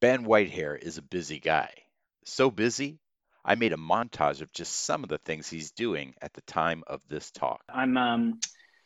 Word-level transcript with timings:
Ben 0.00 0.24
Whitehair 0.24 0.78
is 0.78 0.98
a 0.98 1.02
busy 1.02 1.38
guy. 1.38 1.70
So 2.24 2.50
busy, 2.50 2.98
I 3.44 3.54
made 3.54 3.72
a 3.72 3.76
montage 3.76 4.42
of 4.42 4.52
just 4.52 4.84
some 4.84 5.02
of 5.02 5.08
the 5.08 5.18
things 5.18 5.48
he's 5.48 5.70
doing 5.70 6.14
at 6.20 6.34
the 6.34 6.42
time 6.42 6.82
of 6.86 7.00
this 7.08 7.30
talk. 7.30 7.62
I'm 7.72 7.96
um, 7.96 8.40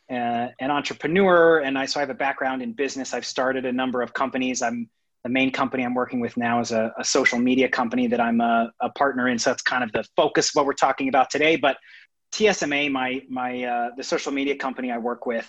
uh, 0.09 0.49
an 0.59 0.71
entrepreneur, 0.71 1.59
and 1.59 1.77
I 1.77 1.85
so 1.85 1.99
I 1.99 2.01
have 2.01 2.09
a 2.09 2.15
background 2.15 2.61
in 2.61 2.73
business. 2.73 3.13
I've 3.13 3.25
started 3.25 3.65
a 3.65 3.71
number 3.73 4.01
of 4.01 4.13
companies. 4.13 4.61
I'm 4.61 4.89
the 5.23 5.29
main 5.29 5.51
company 5.51 5.83
I'm 5.83 5.93
working 5.93 6.19
with 6.19 6.37
now 6.37 6.61
is 6.61 6.71
a, 6.71 6.93
a 6.97 7.03
social 7.03 7.39
media 7.39 7.69
company 7.69 8.07
that 8.07 8.19
I'm 8.19 8.41
a, 8.41 8.71
a, 8.79 8.89
partner 8.89 9.27
in. 9.27 9.37
So 9.37 9.51
that's 9.51 9.61
kind 9.61 9.83
of 9.83 9.91
the 9.91 10.03
focus 10.15 10.49
of 10.49 10.55
what 10.55 10.65
we're 10.65 10.73
talking 10.73 11.09
about 11.09 11.29
today. 11.29 11.57
But 11.57 11.77
TSMA, 12.33 12.91
my 12.91 13.21
my 13.29 13.63
uh, 13.63 13.89
the 13.97 14.03
social 14.03 14.31
media 14.31 14.55
company 14.55 14.91
I 14.91 14.97
work 14.97 15.25
with, 15.25 15.47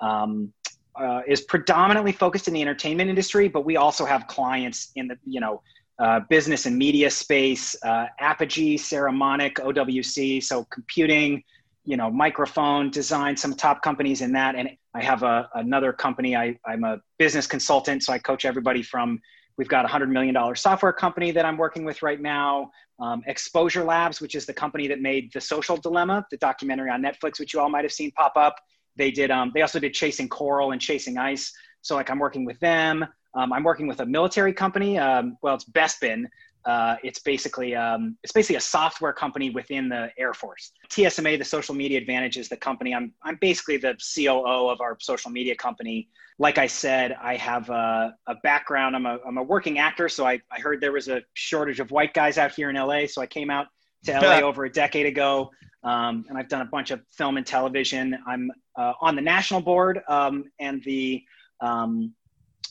um, 0.00 0.52
uh, 0.96 1.20
is 1.26 1.42
predominantly 1.42 2.12
focused 2.12 2.48
in 2.48 2.54
the 2.54 2.62
entertainment 2.62 3.08
industry, 3.10 3.48
but 3.48 3.64
we 3.64 3.76
also 3.76 4.04
have 4.04 4.26
clients 4.26 4.92
in 4.96 5.08
the 5.08 5.16
you 5.26 5.40
know 5.40 5.62
uh, 5.98 6.20
business 6.28 6.66
and 6.66 6.76
media 6.76 7.08
space, 7.10 7.76
uh, 7.84 8.06
Apogee, 8.18 8.76
Saramonic, 8.76 9.54
OWC, 9.54 10.42
so 10.42 10.64
computing, 10.64 11.42
you 11.84 11.96
know, 11.96 12.10
microphone 12.10 12.90
design, 12.90 13.36
some 13.36 13.54
top 13.54 13.82
companies 13.82 14.20
in 14.20 14.32
that. 14.32 14.56
And 14.56 14.70
I 14.94 15.02
have 15.02 15.22
a, 15.22 15.48
another 15.54 15.92
company. 15.92 16.34
I, 16.34 16.58
I'm 16.66 16.82
a 16.84 16.98
business 17.18 17.46
consultant, 17.46 18.02
so 18.02 18.12
I 18.12 18.18
coach 18.18 18.44
everybody 18.44 18.82
from. 18.82 19.20
We've 19.56 19.68
got 19.68 19.84
a 19.84 19.88
hundred 19.88 20.10
million 20.10 20.34
dollar 20.34 20.56
software 20.56 20.92
company 20.92 21.30
that 21.30 21.44
I'm 21.44 21.56
working 21.56 21.84
with 21.84 22.02
right 22.02 22.20
now. 22.20 22.72
Um, 22.98 23.22
Exposure 23.26 23.84
Labs, 23.84 24.20
which 24.20 24.34
is 24.34 24.46
the 24.46 24.54
company 24.54 24.88
that 24.88 25.00
made 25.00 25.30
The 25.32 25.40
Social 25.40 25.76
Dilemma, 25.76 26.26
the 26.32 26.36
documentary 26.38 26.90
on 26.90 27.02
Netflix, 27.02 27.38
which 27.38 27.54
you 27.54 27.60
all 27.60 27.68
might 27.68 27.84
have 27.84 27.92
seen 27.92 28.10
pop 28.12 28.32
up. 28.36 28.56
They 28.96 29.10
did. 29.10 29.30
Um, 29.30 29.52
they 29.54 29.62
also 29.62 29.78
did 29.78 29.94
Chasing 29.94 30.28
Coral 30.28 30.72
and 30.72 30.80
Chasing 30.80 31.18
Ice. 31.18 31.52
So 31.82 31.94
like 31.94 32.10
I'm 32.10 32.18
working 32.18 32.44
with 32.44 32.58
them. 32.60 33.04
Um, 33.34 33.52
I'm 33.52 33.64
working 33.64 33.86
with 33.86 34.00
a 34.00 34.06
military 34.06 34.52
company. 34.52 34.98
Um, 34.98 35.36
well, 35.42 35.54
it's 35.54 35.64
Bespin. 35.64 36.24
Uh, 36.64 36.96
it's 37.02 37.18
basically 37.18 37.74
um, 37.74 38.16
it's 38.22 38.32
basically 38.32 38.56
a 38.56 38.60
software 38.60 39.12
company 39.12 39.50
within 39.50 39.88
the 39.88 40.10
Air 40.16 40.32
Force. 40.32 40.72
TSMA, 40.88 41.38
the 41.38 41.44
Social 41.44 41.74
Media 41.74 41.98
Advantage, 41.98 42.38
is 42.38 42.48
the 42.48 42.56
company. 42.56 42.94
I'm 42.94 43.12
I'm 43.22 43.36
basically 43.40 43.76
the 43.76 43.96
COO 44.14 44.70
of 44.70 44.80
our 44.80 44.96
social 45.00 45.30
media 45.30 45.54
company. 45.54 46.08
Like 46.38 46.56
I 46.56 46.66
said, 46.66 47.16
I 47.22 47.36
have 47.36 47.68
a, 47.68 48.14
a 48.26 48.36
background. 48.36 48.96
I'm 48.96 49.04
a 49.04 49.18
I'm 49.26 49.36
a 49.36 49.42
working 49.42 49.78
actor, 49.78 50.08
so 50.08 50.26
I, 50.26 50.40
I 50.50 50.60
heard 50.60 50.80
there 50.80 50.92
was 50.92 51.08
a 51.08 51.20
shortage 51.34 51.80
of 51.80 51.90
white 51.90 52.14
guys 52.14 52.38
out 52.38 52.52
here 52.52 52.70
in 52.70 52.76
LA, 52.76 53.06
so 53.08 53.20
I 53.20 53.26
came 53.26 53.50
out 53.50 53.66
to 54.04 54.12
LA 54.12 54.46
over 54.46 54.64
a 54.64 54.72
decade 54.72 55.06
ago, 55.06 55.50
um, 55.82 56.24
and 56.28 56.38
I've 56.38 56.48
done 56.48 56.62
a 56.62 56.66
bunch 56.66 56.90
of 56.90 57.00
film 57.10 57.36
and 57.36 57.46
television. 57.46 58.16
I'm 58.26 58.50
uh, 58.76 58.94
on 59.00 59.16
the 59.16 59.22
national 59.22 59.60
board 59.60 60.00
um, 60.08 60.44
and 60.58 60.82
the 60.84 61.22
um, 61.60 62.14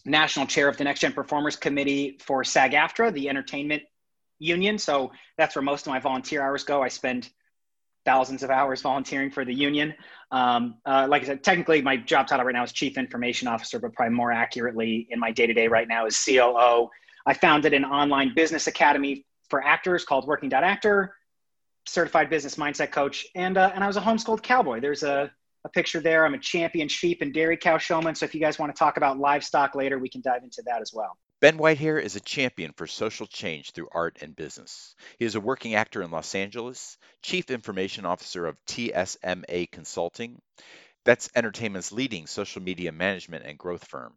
national 0.05 0.45
chair 0.45 0.67
of 0.67 0.77
the 0.77 0.83
Next 0.83 0.99
Gen 0.99 1.13
Performers 1.13 1.55
Committee 1.55 2.17
for 2.19 2.43
SAG 2.43 2.73
AFTRA, 2.73 3.13
the 3.13 3.29
entertainment 3.29 3.83
union. 4.39 4.77
So 4.77 5.11
that's 5.37 5.55
where 5.55 5.61
most 5.61 5.87
of 5.87 5.91
my 5.91 5.99
volunteer 5.99 6.41
hours 6.41 6.63
go. 6.63 6.81
I 6.81 6.87
spend 6.89 7.29
thousands 8.05 8.43
of 8.43 8.49
hours 8.49 8.81
volunteering 8.81 9.31
for 9.31 9.45
the 9.45 9.53
union. 9.53 9.93
Um, 10.31 10.75
uh, 10.85 11.07
like 11.09 11.23
I 11.23 11.25
said, 11.25 11.43
technically 11.43 11.81
my 11.81 11.95
job 11.95 12.27
title 12.27 12.45
right 12.45 12.53
now 12.53 12.63
is 12.63 12.73
chief 12.73 12.97
information 12.97 13.47
officer, 13.47 13.79
but 13.79 13.93
probably 13.93 14.15
more 14.15 14.31
accurately 14.31 15.07
in 15.09 15.19
my 15.19 15.31
day 15.31 15.47
to 15.47 15.53
day 15.53 15.67
right 15.67 15.87
now 15.87 16.05
is 16.05 16.21
COO. 16.21 16.89
I 17.25 17.33
founded 17.33 17.73
an 17.73 17.85
online 17.85 18.33
business 18.33 18.67
academy 18.67 19.25
for 19.49 19.63
actors 19.63 20.03
called 20.03 20.27
Working 20.27 20.51
Actor, 20.51 21.15
certified 21.85 22.29
business 22.29 22.55
mindset 22.55 22.91
coach, 22.91 23.25
and 23.35 23.57
uh, 23.57 23.71
and 23.73 23.83
I 23.83 23.87
was 23.87 23.97
a 23.97 24.01
homeschooled 24.01 24.41
cowboy. 24.41 24.79
There's 24.79 25.03
a 25.03 25.31
a 25.65 25.69
picture 25.69 26.01
there. 26.01 26.25
I'm 26.25 26.33
a 26.33 26.39
champion 26.39 26.87
sheep 26.87 27.21
and 27.21 27.33
dairy 27.33 27.57
cow 27.57 27.77
showman. 27.77 28.15
So 28.15 28.25
if 28.25 28.35
you 28.35 28.41
guys 28.41 28.59
want 28.59 28.75
to 28.75 28.77
talk 28.77 28.97
about 28.97 29.17
livestock 29.17 29.75
later, 29.75 29.97
we 29.97 30.09
can 30.09 30.21
dive 30.21 30.43
into 30.43 30.61
that 30.65 30.81
as 30.81 30.93
well. 30.93 31.17
Ben 31.39 31.57
Whitehair 31.57 32.01
is 32.01 32.15
a 32.15 32.21
champion 32.21 32.71
for 32.73 32.87
social 32.87 33.27
change 33.27 33.71
through 33.71 33.89
art 33.91 34.17
and 34.21 34.35
business. 34.35 34.95
He 35.19 35.25
is 35.25 35.35
a 35.35 35.41
working 35.41 35.75
actor 35.75 36.01
in 36.01 36.11
Los 36.11 36.35
Angeles, 36.35 36.97
chief 37.21 37.51
information 37.51 38.05
officer 38.05 38.45
of 38.45 38.57
TSMA 38.65 39.69
Consulting. 39.71 40.41
That's 41.03 41.29
entertainment's 41.35 41.91
leading 41.91 42.27
social 42.27 42.61
media 42.61 42.93
management 42.93 43.45
and 43.45 43.57
growth 43.57 43.85
firm. 43.85 44.13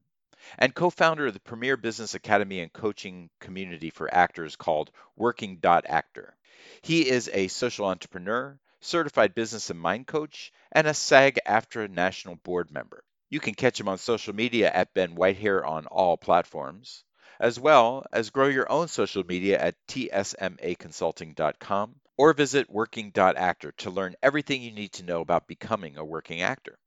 And 0.59 0.75
co 0.75 0.91
founder 0.91 1.27
of 1.27 1.35
the 1.35 1.41
premier 1.41 1.77
business 1.77 2.15
academy 2.15 2.61
and 2.61 2.73
coaching 2.73 3.31
community 3.41 3.91
for 3.91 4.13
actors 4.13 4.57
called 4.57 4.91
Working 5.17 5.61
Actor. 5.65 6.37
He 6.83 7.09
is 7.09 7.31
a 7.33 7.49
social 7.49 7.87
entrepreneur, 7.87 8.59
certified 8.81 9.35
business 9.35 9.71
and 9.71 9.81
mind 9.81 10.07
coach, 10.07 10.53
and 10.73 10.87
a 10.87 10.95
SAG 10.95 11.39
AFTRA 11.47 11.89
national 11.89 12.37
board 12.37 12.71
member. 12.71 13.03
You 13.29 13.41
can 13.41 13.55
catch 13.55 13.81
him 13.81 13.89
on 13.89 13.99
social 13.99 14.35
media 14.35 14.71
at 14.73 14.95
Ben 14.95 15.17
Whitehair 15.17 15.67
on 15.67 15.87
all 15.87 16.17
platforms, 16.17 17.03
as 17.41 17.59
well 17.59 18.07
as 18.13 18.31
grow 18.31 18.47
your 18.47 18.71
own 18.71 18.87
social 18.89 19.25
media 19.25 19.59
at 19.59 19.75
tsmaconsulting.com 19.89 21.97
or 22.17 22.33
visit 22.33 22.71
working.actor 22.71 23.73
to 23.73 23.91
learn 23.91 24.15
everything 24.23 24.63
you 24.63 24.71
need 24.73 24.93
to 24.93 25.03
know 25.03 25.21
about 25.21 25.49
becoming 25.49 25.97
a 25.97 26.05
working 26.05 26.41
actor. 26.41 26.79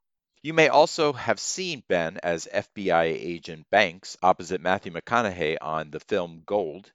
You 0.41 0.53
may 0.53 0.67
also 0.67 1.13
have 1.13 1.39
seen 1.39 1.83
Ben 1.88 2.17
as 2.23 2.47
FBI 2.53 3.05
agent 3.05 3.69
Banks 3.69 4.17
opposite 4.22 4.61
Matthew 4.61 4.91
McConaughey 4.91 5.57
on 5.61 5.91
the 5.91 6.00
film 6.00 6.44
Gold 6.45 6.91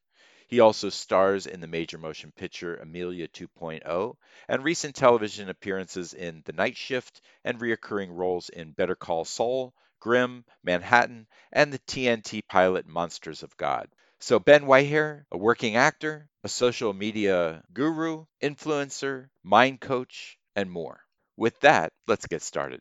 he 0.46 0.60
also 0.60 0.88
stars 0.88 1.46
in 1.46 1.60
the 1.60 1.66
major 1.66 1.98
motion 1.98 2.30
picture 2.30 2.76
Amelia 2.76 3.26
2.0 3.26 4.16
and 4.46 4.62
recent 4.62 4.94
television 4.94 5.48
appearances 5.48 6.12
in 6.14 6.42
The 6.44 6.52
Night 6.52 6.76
Shift 6.76 7.22
and 7.44 7.58
reoccurring 7.58 8.10
roles 8.10 8.50
in 8.50 8.72
Better 8.72 8.94
Call 8.94 9.24
Saul, 9.24 9.74
Grimm, 10.00 10.44
Manhattan, 10.62 11.26
and 11.50 11.72
the 11.72 11.78
TNT 11.80 12.46
pilot 12.46 12.86
Monsters 12.86 13.42
of 13.42 13.56
God. 13.56 13.88
So, 14.20 14.38
Ben 14.38 14.66
Whitehair, 14.66 15.24
a 15.32 15.38
working 15.38 15.76
actor, 15.76 16.28
a 16.44 16.48
social 16.48 16.92
media 16.92 17.64
guru, 17.72 18.26
influencer, 18.42 19.30
mind 19.42 19.80
coach, 19.80 20.38
and 20.54 20.70
more. 20.70 21.03
With 21.36 21.58
that, 21.60 21.92
let's 22.06 22.26
get 22.26 22.42
started. 22.42 22.80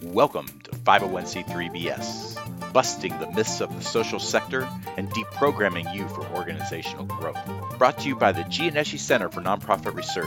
Welcome 0.00 0.46
to 0.46 0.70
501c3 0.70 1.44
BS 1.70 2.72
busting 2.72 3.18
the 3.18 3.30
myths 3.32 3.60
of 3.60 3.74
the 3.74 3.84
social 3.84 4.18
sector 4.18 4.66
and 4.96 5.10
deprogramming 5.10 5.94
you 5.94 6.08
for 6.08 6.26
organizational 6.28 7.04
growth. 7.04 7.36
Brought 7.76 7.98
to 7.98 8.08
you 8.08 8.16
by 8.16 8.32
the 8.32 8.44
Gianneschi 8.44 8.98
Center 8.98 9.28
for 9.28 9.42
Nonprofit 9.42 9.94
Research 9.94 10.26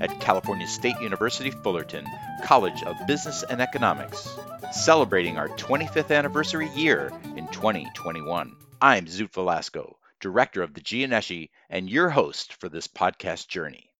at 0.00 0.20
California 0.20 0.66
State 0.66 1.00
University 1.00 1.52
Fullerton 1.52 2.04
College 2.42 2.82
of 2.82 3.06
Business 3.06 3.44
and 3.48 3.60
Economics, 3.60 4.36
celebrating 4.72 5.38
our 5.38 5.50
25th 5.50 6.12
anniversary 6.12 6.68
year 6.70 7.12
in 7.36 7.46
2021. 7.48 8.56
I'm 8.82 9.06
Zoot 9.06 9.30
Velasco, 9.30 9.96
director 10.18 10.62
of 10.62 10.74
the 10.74 10.80
Gianneschi 10.80 11.50
and 11.70 11.88
your 11.88 12.10
host 12.10 12.54
for 12.54 12.68
this 12.68 12.88
podcast 12.88 13.46
journey. 13.46 13.93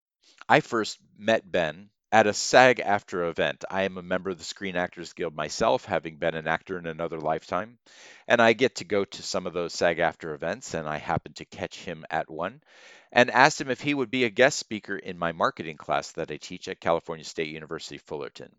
I 0.49 0.61
first 0.61 0.99
met 1.19 1.51
Ben 1.51 1.91
at 2.13 2.27
a 2.27 2.33
SAG 2.33 2.79
AFTRA 2.79 3.31
event. 3.31 3.65
I 3.71 3.83
am 3.83 3.99
a 3.99 4.03
member 4.03 4.31
of 4.31 4.39
the 4.39 4.45
Screen 4.45 4.77
Actors 4.77 5.15
Guild 5.15 5.35
myself, 5.35 5.85
having 5.85 6.17
been 6.17 6.35
an 6.35 6.47
actor 6.47 6.79
in 6.79 6.87
another 6.87 7.19
lifetime. 7.19 7.79
And 8.29 8.41
I 8.41 8.53
get 8.53 8.77
to 8.77 8.85
go 8.85 9.05
to 9.05 9.23
some 9.23 9.47
of 9.47 9.53
those 9.53 9.73
SAG 9.73 9.99
AFTRA 9.99 10.35
events, 10.35 10.75
and 10.75 10.87
I 10.87 10.99
happened 10.99 11.37
to 11.37 11.45
catch 11.45 11.83
him 11.83 12.05
at 12.11 12.31
one 12.31 12.61
and 13.11 13.31
asked 13.31 13.61
him 13.61 13.71
if 13.71 13.81
he 13.81 13.95
would 13.95 14.11
be 14.11 14.25
a 14.25 14.31
guest 14.31 14.59
speaker 14.59 14.97
in 14.97 15.19
my 15.19 15.33
marketing 15.33 15.77
class 15.77 16.13
that 16.13 16.31
I 16.31 16.37
teach 16.37 16.69
at 16.69 16.81
California 16.81 17.25
State 17.25 17.49
University 17.49 17.99
Fullerton. 17.99 18.55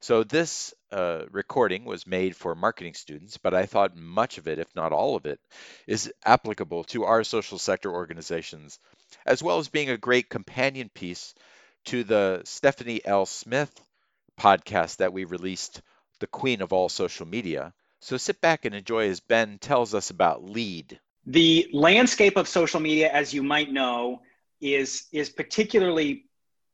So 0.00 0.24
this 0.24 0.74
uh, 0.90 1.24
recording 1.30 1.84
was 1.84 2.06
made 2.06 2.34
for 2.36 2.54
marketing 2.54 2.94
students, 2.94 3.36
but 3.36 3.54
I 3.54 3.66
thought 3.66 3.96
much 3.96 4.38
of 4.38 4.48
it, 4.48 4.58
if 4.58 4.74
not 4.74 4.92
all 4.92 5.16
of 5.16 5.26
it, 5.26 5.40
is 5.86 6.12
applicable 6.24 6.84
to 6.84 7.04
our 7.04 7.24
social 7.24 7.58
sector 7.58 7.92
organizations, 7.92 8.78
as 9.26 9.42
well 9.42 9.58
as 9.58 9.68
being 9.68 9.90
a 9.90 9.98
great 9.98 10.28
companion 10.28 10.90
piece 10.94 11.34
to 11.86 12.04
the 12.04 12.42
Stephanie 12.44 13.00
L. 13.04 13.26
Smith 13.26 13.72
podcast 14.38 14.98
that 14.98 15.12
we 15.12 15.24
released, 15.24 15.82
The 16.20 16.26
Queen 16.26 16.62
of 16.62 16.72
All 16.72 16.88
Social 16.88 17.26
Media. 17.26 17.72
So 18.00 18.16
sit 18.16 18.40
back 18.40 18.64
and 18.64 18.74
enjoy 18.74 19.08
as 19.10 19.20
Ben 19.20 19.58
tells 19.58 19.94
us 19.94 20.10
about 20.10 20.44
LEAD. 20.44 20.98
The 21.26 21.68
landscape 21.72 22.36
of 22.36 22.48
social 22.48 22.80
media, 22.80 23.10
as 23.10 23.34
you 23.34 23.42
might 23.42 23.70
know, 23.72 24.22
is, 24.60 25.06
is 25.12 25.28
particularly 25.28 26.27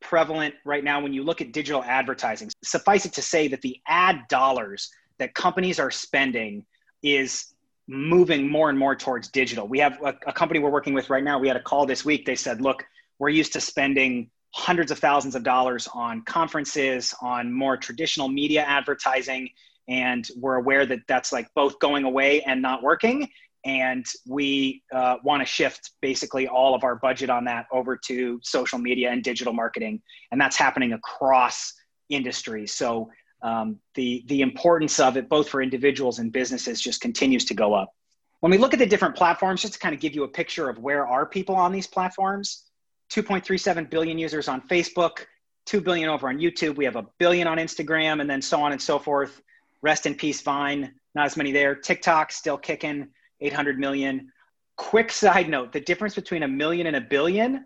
prevalent 0.05 0.55
right 0.65 0.85
now 0.85 1.01
when 1.01 1.13
you 1.13 1.25
look 1.25 1.41
at 1.41 1.53
digital 1.53 1.83
advertising. 1.83 2.51
Suffice 2.63 3.05
it 3.05 3.13
to 3.15 3.23
say 3.23 3.49
that 3.49 3.63
the 3.63 3.81
ad 3.87 4.21
dollars 4.29 4.91
that 5.19 5.35
companies 5.35 5.81
are 5.81 5.91
spending 5.91 6.65
is 7.03 7.55
moving 7.87 8.49
more 8.49 8.71
and 8.71 8.79
more 8.79 8.95
towards 8.95 9.29
digital. 9.29 9.67
We 9.67 9.79
have 9.81 9.99
a, 10.03 10.15
a, 10.27 10.33
company 10.33 10.61
we're 10.61 10.71
working 10.71 10.95
with 10.95 11.11
right 11.11 11.23
now. 11.23 11.39
We 11.39 11.49
had 11.49 11.57
a 11.57 11.63
call 11.63 11.85
this 11.85 12.05
week. 12.05 12.25
They 12.25 12.35
said, 12.35 12.61
look, 12.61 12.85
we're 13.19 13.29
used 13.29 13.53
to 13.55 13.61
spending 13.61 14.31
hundreds 14.55 14.91
of 14.91 14.99
thousands 14.99 15.35
of 15.35 15.43
dollars 15.43 15.89
on 15.93 16.23
conferences, 16.23 17.15
on 17.21 17.53
more 17.53 17.77
traditional 17.77 18.29
media 18.29 18.63
advertising. 18.63 19.51
And 19.89 20.27
we're 20.37 20.55
aware 20.55 20.87
that 20.87 21.01
that's 21.09 21.33
like 21.33 21.49
both 21.55 21.79
going 21.79 22.05
away 22.05 22.41
and 22.43 22.63
not 22.63 22.83
working. 22.83 23.29
And 23.65 24.05
we 24.27 24.83
uh, 24.95 25.17
want 25.25 25.41
to 25.41 25.47
shift 25.47 25.93
basically 26.03 26.47
all 26.47 26.75
of 26.75 26.85
our 26.85 26.97
budget 26.97 27.31
on 27.31 27.45
that 27.45 27.67
over 27.73 27.97
to 28.07 28.39
social 28.43 28.79
media 28.79 29.11
and 29.11 29.23
digital 29.23 29.53
marketing. 29.53 30.03
And 30.33 30.41
that's 30.41 30.57
happening 30.57 30.93
across 30.93 31.73
industries. 32.11 32.75
So 32.75 33.11
um, 33.45 33.79
the 33.95 34.25
the 34.27 34.41
importance 34.41 34.99
of 34.99 35.17
it 35.17 35.29
both 35.29 35.49
for 35.49 35.63
individuals 35.63 36.19
and 36.19 36.33
businesses 36.33 36.81
just 36.81 37.01
continues 37.01 37.45
to 37.45 37.55
go 37.55 37.75
up 37.75 37.93
when 38.41 38.51
we 38.51 38.59
look 38.59 38.73
at 38.73 38.79
the 38.79 38.87
different 38.87 39.15
platforms 39.15 39.63
just 39.63 39.75
to 39.75 39.79
kind 39.79 39.95
of 39.95 40.01
give 40.01 40.15
you 40.15 40.25
a 40.25 40.29
picture 40.29 40.69
of 40.69 40.79
where 40.79 41.07
are 41.07 41.27
people 41.27 41.55
on 41.55 41.71
these 41.71 41.87
platforms 41.87 42.65
2.37 43.13 43.91
billion 43.91 44.19
users 44.19 44.49
on 44.49 44.63
facebook 44.63 45.27
2 45.67 45.83
billion 45.83 46.09
over 46.09 46.29
on 46.29 46.39
youtube 46.39 46.77
we 46.77 46.87
have 46.87 46.97
a 46.97 47.05
billion 47.19 47.47
on 47.47 47.59
instagram 47.59 48.21
and 48.23 48.29
then 48.29 48.41
so 48.41 48.61
on 48.63 48.73
and 48.73 48.81
so 48.81 48.99
forth 48.99 49.43
rest 49.83 50.07
in 50.07 50.15
peace 50.15 50.41
vine 50.41 50.95
not 51.15 51.27
as 51.27 51.37
many 51.37 51.53
there 51.53 51.75
tiktok 51.75 52.33
still 52.33 52.57
kicking 52.57 53.07
800 53.45 53.79
million 53.79 54.31
quick 54.77 55.13
side 55.13 55.49
note 55.49 55.73
the 55.73 55.81
difference 55.81 56.15
between 56.15 56.43
a 56.43 56.49
million 56.49 56.87
and 56.87 56.97
a 56.97 57.01
billion 57.01 57.65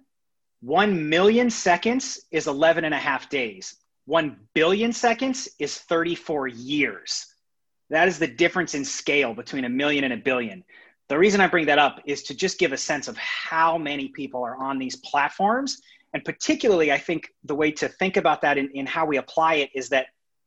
1 0.61 1.09
million 1.09 1.49
seconds 1.49 2.21
is 2.31 2.47
11 2.47 2.85
and 2.85 2.93
a 2.93 2.99
half 2.99 3.31
days 3.31 3.77
1 4.09 4.39
billion 4.55 4.91
seconds 4.91 5.51
is 5.59 5.81
34 5.81 6.49
years. 6.49 7.27
That 7.91 8.09
is 8.09 8.19
the 8.19 8.27
difference 8.27 8.75
in 8.75 8.83
scale 8.83 9.35
between 9.35 9.67
a 9.67 9.69
million 9.69 10.03
and 10.03 10.15
a 10.15 10.17
billion. 10.17 10.65
The 11.11 11.19
reason 11.19 11.43
I 11.43 11.47
bring 11.47 11.67
that 11.67 11.79
up 11.79 12.01
is 12.07 12.23
to 12.23 12.35
just 12.35 12.59
give 12.59 12.73
a 12.73 12.79
sense 12.79 13.07
of 13.09 13.19
how 13.19 13.77
many 13.77 14.09
people 14.09 14.43
are 14.43 14.57
on 14.57 14.79
these 14.79 14.97
platforms. 14.97 15.83
And 16.15 16.25
particularly, 16.25 16.91
I 16.91 16.97
think 16.97 17.29
the 17.45 17.55
way 17.55 17.71
to 17.73 17.89
think 17.89 18.17
about 18.17 18.41
that 18.41 18.57
in, 18.57 18.71
in 18.71 18.87
how 18.87 19.05
we 19.05 19.19
apply 19.19 19.57
it 19.57 19.71
is 19.75 19.91
that 19.91 20.07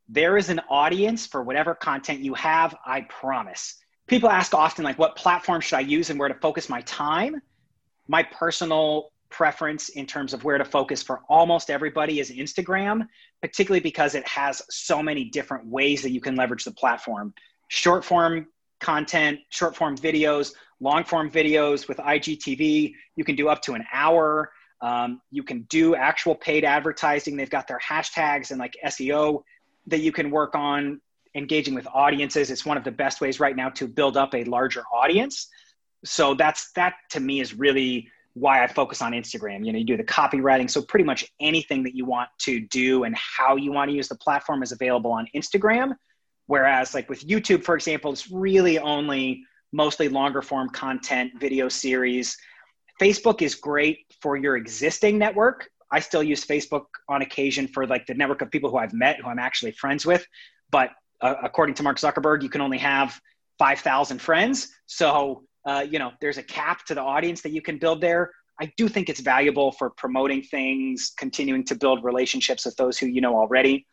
there 0.10 0.38
is 0.38 0.50
an 0.50 0.62
audience 0.68 1.28
for 1.28 1.44
whatever 1.44 1.76
content 1.76 2.22
you 2.22 2.34
have, 2.34 2.76
I 2.84 3.02
promise. 3.02 3.76
People 4.12 4.30
ask 4.30 4.54
often, 4.54 4.84
like, 4.84 5.00
what 5.00 5.16
platform 5.16 5.62
should 5.62 5.78
I 5.78 5.80
use 5.80 6.10
and 6.10 6.20
where 6.20 6.28
to 6.28 6.36
focus 6.36 6.68
my 6.68 6.82
time? 6.82 7.42
My 8.10 8.22
personal 8.24 9.14
preference 9.30 9.88
in 9.88 10.06
terms 10.06 10.34
of 10.34 10.44
where 10.44 10.58
to 10.58 10.66
focus 10.66 11.02
for 11.02 11.22
almost 11.30 11.70
everybody 11.70 12.20
is 12.20 12.30
Instagram, 12.30 13.08
particularly 13.42 13.80
because 13.80 14.14
it 14.14 14.28
has 14.28 14.62
so 14.70 15.02
many 15.02 15.24
different 15.24 15.66
ways 15.66 16.02
that 16.02 16.12
you 16.12 16.20
can 16.20 16.36
leverage 16.36 16.66
the 16.66 16.74
platform. 16.74 17.34
Short 17.70 18.04
form 18.04 18.48
content, 18.82 19.40
short 19.48 19.78
form 19.78 19.96
videos, 19.98 20.52
long 20.82 21.06
form 21.06 21.32
videos 21.32 21.88
with 21.88 21.96
IGTV, 21.96 22.92
you 23.16 23.24
can 23.24 23.38
do 23.38 23.48
up 23.48 23.62
to 23.62 23.76
an 23.76 23.86
hour. 23.94 24.52
Um, 24.82 25.22
you 25.32 25.42
can 25.44 25.62
do 25.70 25.96
actual 25.96 26.36
paid 26.36 26.66
advertising. 26.66 27.38
They've 27.38 27.50
got 27.50 27.66
their 27.66 27.80
hashtags 27.80 28.52
and 28.52 28.60
like 28.60 28.76
SEO 28.86 29.44
that 29.88 30.02
you 30.02 30.12
can 30.12 30.32
work 30.32 30.54
on 30.54 31.00
engaging 31.36 31.74
with 31.74 31.88
audiences. 31.94 32.52
It's 32.52 32.66
one 32.66 32.78
of 32.78 32.84
the 32.84 32.92
best 32.92 33.22
ways 33.22 33.40
right 33.40 33.56
now 33.56 33.70
to 33.70 33.88
build 33.88 34.18
up 34.18 34.34
a 34.34 34.44
larger 34.44 34.84
audience. 34.94 35.48
So 36.04 36.34
that's 36.34 36.72
that 36.74 36.96
to 37.12 37.20
me 37.20 37.40
is 37.40 37.54
really 37.54 38.10
why 38.34 38.64
I 38.64 38.68
focus 38.68 39.02
on 39.02 39.12
Instagram. 39.12 39.66
You 39.66 39.74
know, 39.74 39.80
you 39.80 39.86
do 39.86 39.98
the 39.98 40.04
copywriting. 40.04 40.70
So 40.70 40.82
pretty 40.82 41.06
much 41.06 41.26
anything 41.40 41.84
that 41.84 41.96
you 41.96 42.06
want 42.06 42.30
to 42.40 42.62
do 42.62 43.04
and 43.04 43.16
how 43.16 43.56
you 43.56 43.72
want 43.72 43.90
to 43.90 43.96
use 43.96 44.08
the 44.08 44.16
platform 44.16 44.64
is 44.64 44.72
available 44.72 45.12
on 45.12 45.28
Instagram. 45.36 45.96
Whereas 46.48 46.94
like 46.94 47.10
with 47.10 47.26
YouTube, 47.28 47.64
for 47.64 47.76
example, 47.76 48.12
it's 48.12 48.32
really 48.32 48.80
only 48.80 49.44
mostly 49.74 50.10
longer 50.10 50.42
form 50.42 50.70
content, 50.70 51.34
video 51.40 51.70
series. 51.70 52.38
Facebook 53.02 53.42
is 53.42 53.56
great 53.56 54.00
for 54.22 54.38
your 54.38 54.58
existing 54.58 55.18
network. 55.18 55.70
I 55.92 56.00
still 56.00 56.24
use 56.24 56.46
Facebook 56.46 56.86
on 57.10 57.22
occasion 57.22 57.68
for 57.68 57.86
like 57.86 58.06
the 58.06 58.14
network 58.14 58.42
of 58.42 58.50
people 58.50 58.70
who 58.70 58.78
I've 58.78 58.94
met, 58.94 59.20
who 59.22 59.28
I'm 59.28 59.40
actually 59.40 59.72
friends 59.72 60.06
with. 60.06 60.26
But 60.72 60.92
uh, 61.22 61.36
according 61.44 61.76
to 61.76 61.84
Mark 61.84 61.98
Zuckerberg, 61.98 62.42
you 62.44 62.50
can 62.50 62.62
only 62.62 62.78
have 62.78 63.20
5,000 63.60 64.20
friends. 64.20 64.70
So 64.88 65.44
uh, 65.66 65.86
you 65.90 66.00
know, 66.00 66.12
there's 66.22 66.38
a 66.38 66.44
cap 66.44 66.86
to 66.86 66.96
the 66.96 67.02
audience 67.02 67.42
that 67.42 67.52
you 67.52 67.62
can 67.62 67.78
build 67.78 68.02
there. 68.02 68.32
I 68.60 68.72
do 68.78 68.88
think 68.88 69.10
it's 69.10 69.20
valuable 69.20 69.72
for 69.72 69.90
promoting 69.90 70.42
things, 70.44 71.14
continuing 71.18 71.64
to 71.66 71.76
build 71.76 72.04
relationships 72.04 72.66
with 72.66 72.76
those 72.76 72.98
who 72.98 73.08
you 73.08 73.22
know 73.22 73.36
already. 73.36 73.88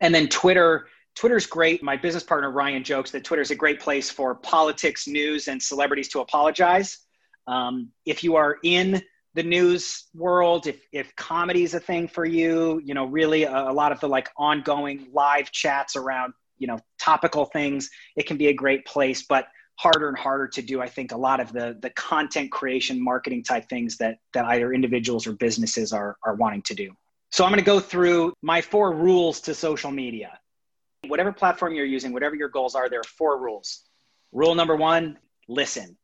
And 0.00 0.14
then 0.14 0.28
Twitter, 0.28 0.86
Twitter's 1.14 1.46
great. 1.46 1.82
My 1.82 1.96
business 1.96 2.22
partner 2.22 2.50
Ryan 2.50 2.84
jokes 2.84 3.10
that 3.12 3.24
Twitter's 3.24 3.50
a 3.50 3.54
great 3.54 3.80
place 3.80 4.10
for 4.10 4.34
politics, 4.34 5.06
news, 5.06 5.48
and 5.48 5.62
celebrities 5.62 6.08
to 6.08 6.20
apologize. 6.20 6.98
Um, 7.46 7.90
if 8.06 8.24
you 8.24 8.36
are 8.36 8.56
in 8.62 9.02
the 9.34 9.42
news 9.42 10.04
world, 10.14 10.66
if 10.66 10.80
if 10.92 11.14
comedy 11.16 11.64
is 11.64 11.74
a 11.74 11.80
thing 11.80 12.08
for 12.08 12.24
you, 12.24 12.80
you 12.84 12.94
know, 12.94 13.06
really 13.06 13.44
a, 13.44 13.70
a 13.70 13.72
lot 13.72 13.92
of 13.92 14.00
the 14.00 14.08
like 14.08 14.30
ongoing 14.38 15.08
live 15.12 15.50
chats 15.50 15.96
around 15.96 16.32
you 16.58 16.66
know 16.66 16.78
topical 16.98 17.46
things, 17.46 17.90
it 18.16 18.26
can 18.26 18.36
be 18.36 18.48
a 18.48 18.54
great 18.54 18.84
place. 18.86 19.22
But 19.22 19.46
harder 19.76 20.08
and 20.08 20.16
harder 20.16 20.46
to 20.46 20.62
do 20.62 20.80
i 20.80 20.88
think 20.88 21.12
a 21.12 21.16
lot 21.16 21.40
of 21.40 21.52
the 21.52 21.76
the 21.82 21.90
content 21.90 22.50
creation 22.52 23.02
marketing 23.02 23.42
type 23.42 23.68
things 23.68 23.96
that 23.96 24.18
that 24.32 24.44
either 24.44 24.72
individuals 24.72 25.26
or 25.26 25.32
businesses 25.32 25.92
are 25.92 26.16
are 26.24 26.34
wanting 26.34 26.62
to 26.62 26.74
do. 26.74 26.92
So 27.30 27.44
i'm 27.44 27.50
going 27.50 27.58
to 27.58 27.64
go 27.64 27.80
through 27.80 28.34
my 28.42 28.60
four 28.60 28.92
rules 28.92 29.40
to 29.42 29.54
social 29.54 29.90
media. 29.90 30.38
Whatever 31.06 31.32
platform 31.32 31.74
you're 31.74 31.84
using 31.84 32.12
whatever 32.12 32.34
your 32.36 32.48
goals 32.48 32.74
are 32.74 32.88
there 32.88 33.00
are 33.00 33.10
four 33.18 33.40
rules. 33.40 33.82
Rule 34.32 34.54
number 34.54 34.76
one 34.76 35.18
listen. 35.48 35.96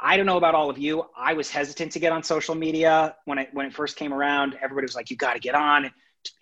I 0.00 0.16
don't 0.16 0.26
know 0.26 0.36
about 0.36 0.54
all 0.54 0.70
of 0.70 0.78
you. 0.78 1.04
I 1.16 1.32
was 1.34 1.50
hesitant 1.50 1.90
to 1.92 1.98
get 1.98 2.12
on 2.12 2.22
social 2.22 2.54
media 2.54 3.16
when 3.24 3.38
it 3.38 3.48
when 3.52 3.66
it 3.66 3.74
first 3.74 3.96
came 3.96 4.14
around. 4.14 4.56
Everybody 4.62 4.84
was 4.84 4.94
like 4.94 5.10
you 5.10 5.16
got 5.16 5.34
to 5.34 5.40
get 5.40 5.56
on. 5.56 5.90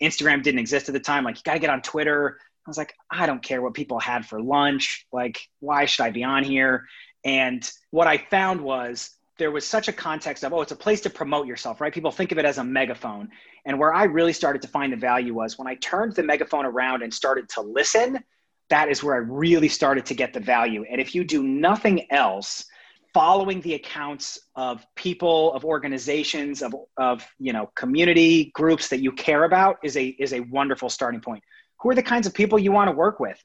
Instagram 0.01 0.43
didn't 0.43 0.59
exist 0.59 0.89
at 0.89 0.93
the 0.93 0.99
time. 0.99 1.23
Like 1.23 1.37
you 1.37 1.41
got 1.43 1.53
to 1.53 1.59
get 1.59 1.71
on 1.71 1.81
twitter 1.81 2.37
I 2.67 2.69
was 2.69 2.77
like, 2.77 2.93
I 3.09 3.25
don't 3.25 3.41
care 3.41 3.61
what 3.61 3.73
people 3.73 3.97
had 3.97 4.25
for 4.25 4.41
lunch. 4.41 5.07
Like, 5.13 5.39
why 5.61 5.85
should 5.85 6.03
I 6.03 6.09
be 6.09 6.25
on 6.25 6.43
here? 6.43 6.85
And 7.23 7.69
what 7.91 8.07
I 8.07 8.17
found 8.17 8.59
was 8.59 9.09
there 9.37 9.51
was 9.51 9.65
such 9.65 9.87
a 9.87 9.93
context 9.93 10.43
of, 10.43 10.51
oh, 10.51 10.61
it's 10.61 10.73
a 10.73 10.75
place 10.75 10.99
to 11.01 11.09
promote 11.09 11.47
yourself, 11.47 11.79
right? 11.79 11.93
People 11.93 12.11
think 12.11 12.33
of 12.33 12.37
it 12.39 12.43
as 12.43 12.57
a 12.57 12.63
megaphone. 12.65 13.29
And 13.65 13.79
where 13.79 13.93
I 13.93 14.03
really 14.03 14.33
started 14.33 14.61
to 14.63 14.67
find 14.67 14.91
the 14.91 14.97
value 14.97 15.33
was 15.33 15.57
when 15.57 15.67
I 15.67 15.75
turned 15.75 16.15
the 16.15 16.23
megaphone 16.23 16.65
around 16.65 17.03
and 17.03 17.13
started 17.13 17.47
to 17.49 17.61
listen, 17.61 18.21
that 18.69 18.89
is 18.89 19.01
where 19.01 19.15
I 19.15 19.19
really 19.19 19.69
started 19.69 20.05
to 20.07 20.13
get 20.13 20.33
the 20.33 20.41
value. 20.41 20.83
And 20.91 20.99
if 20.99 21.15
you 21.15 21.23
do 21.23 21.43
nothing 21.43 22.11
else, 22.11 22.65
following 23.13 23.61
the 23.61 23.75
accounts 23.75 24.37
of 24.55 24.85
people, 24.95 25.53
of 25.53 25.63
organizations, 25.63 26.61
of, 26.61 26.75
of 26.97 27.25
you 27.39 27.53
know, 27.53 27.71
community 27.75 28.51
groups 28.53 28.89
that 28.89 28.99
you 28.99 29.13
care 29.13 29.45
about 29.45 29.77
is 29.83 29.95
a 29.95 30.07
is 30.19 30.33
a 30.33 30.41
wonderful 30.41 30.89
starting 30.89 31.21
point 31.21 31.41
who 31.79 31.89
are 31.89 31.95
the 31.95 32.03
kinds 32.03 32.27
of 32.27 32.33
people 32.33 32.57
you 32.59 32.71
want 32.71 32.89
to 32.89 32.95
work 32.95 33.19
with? 33.19 33.43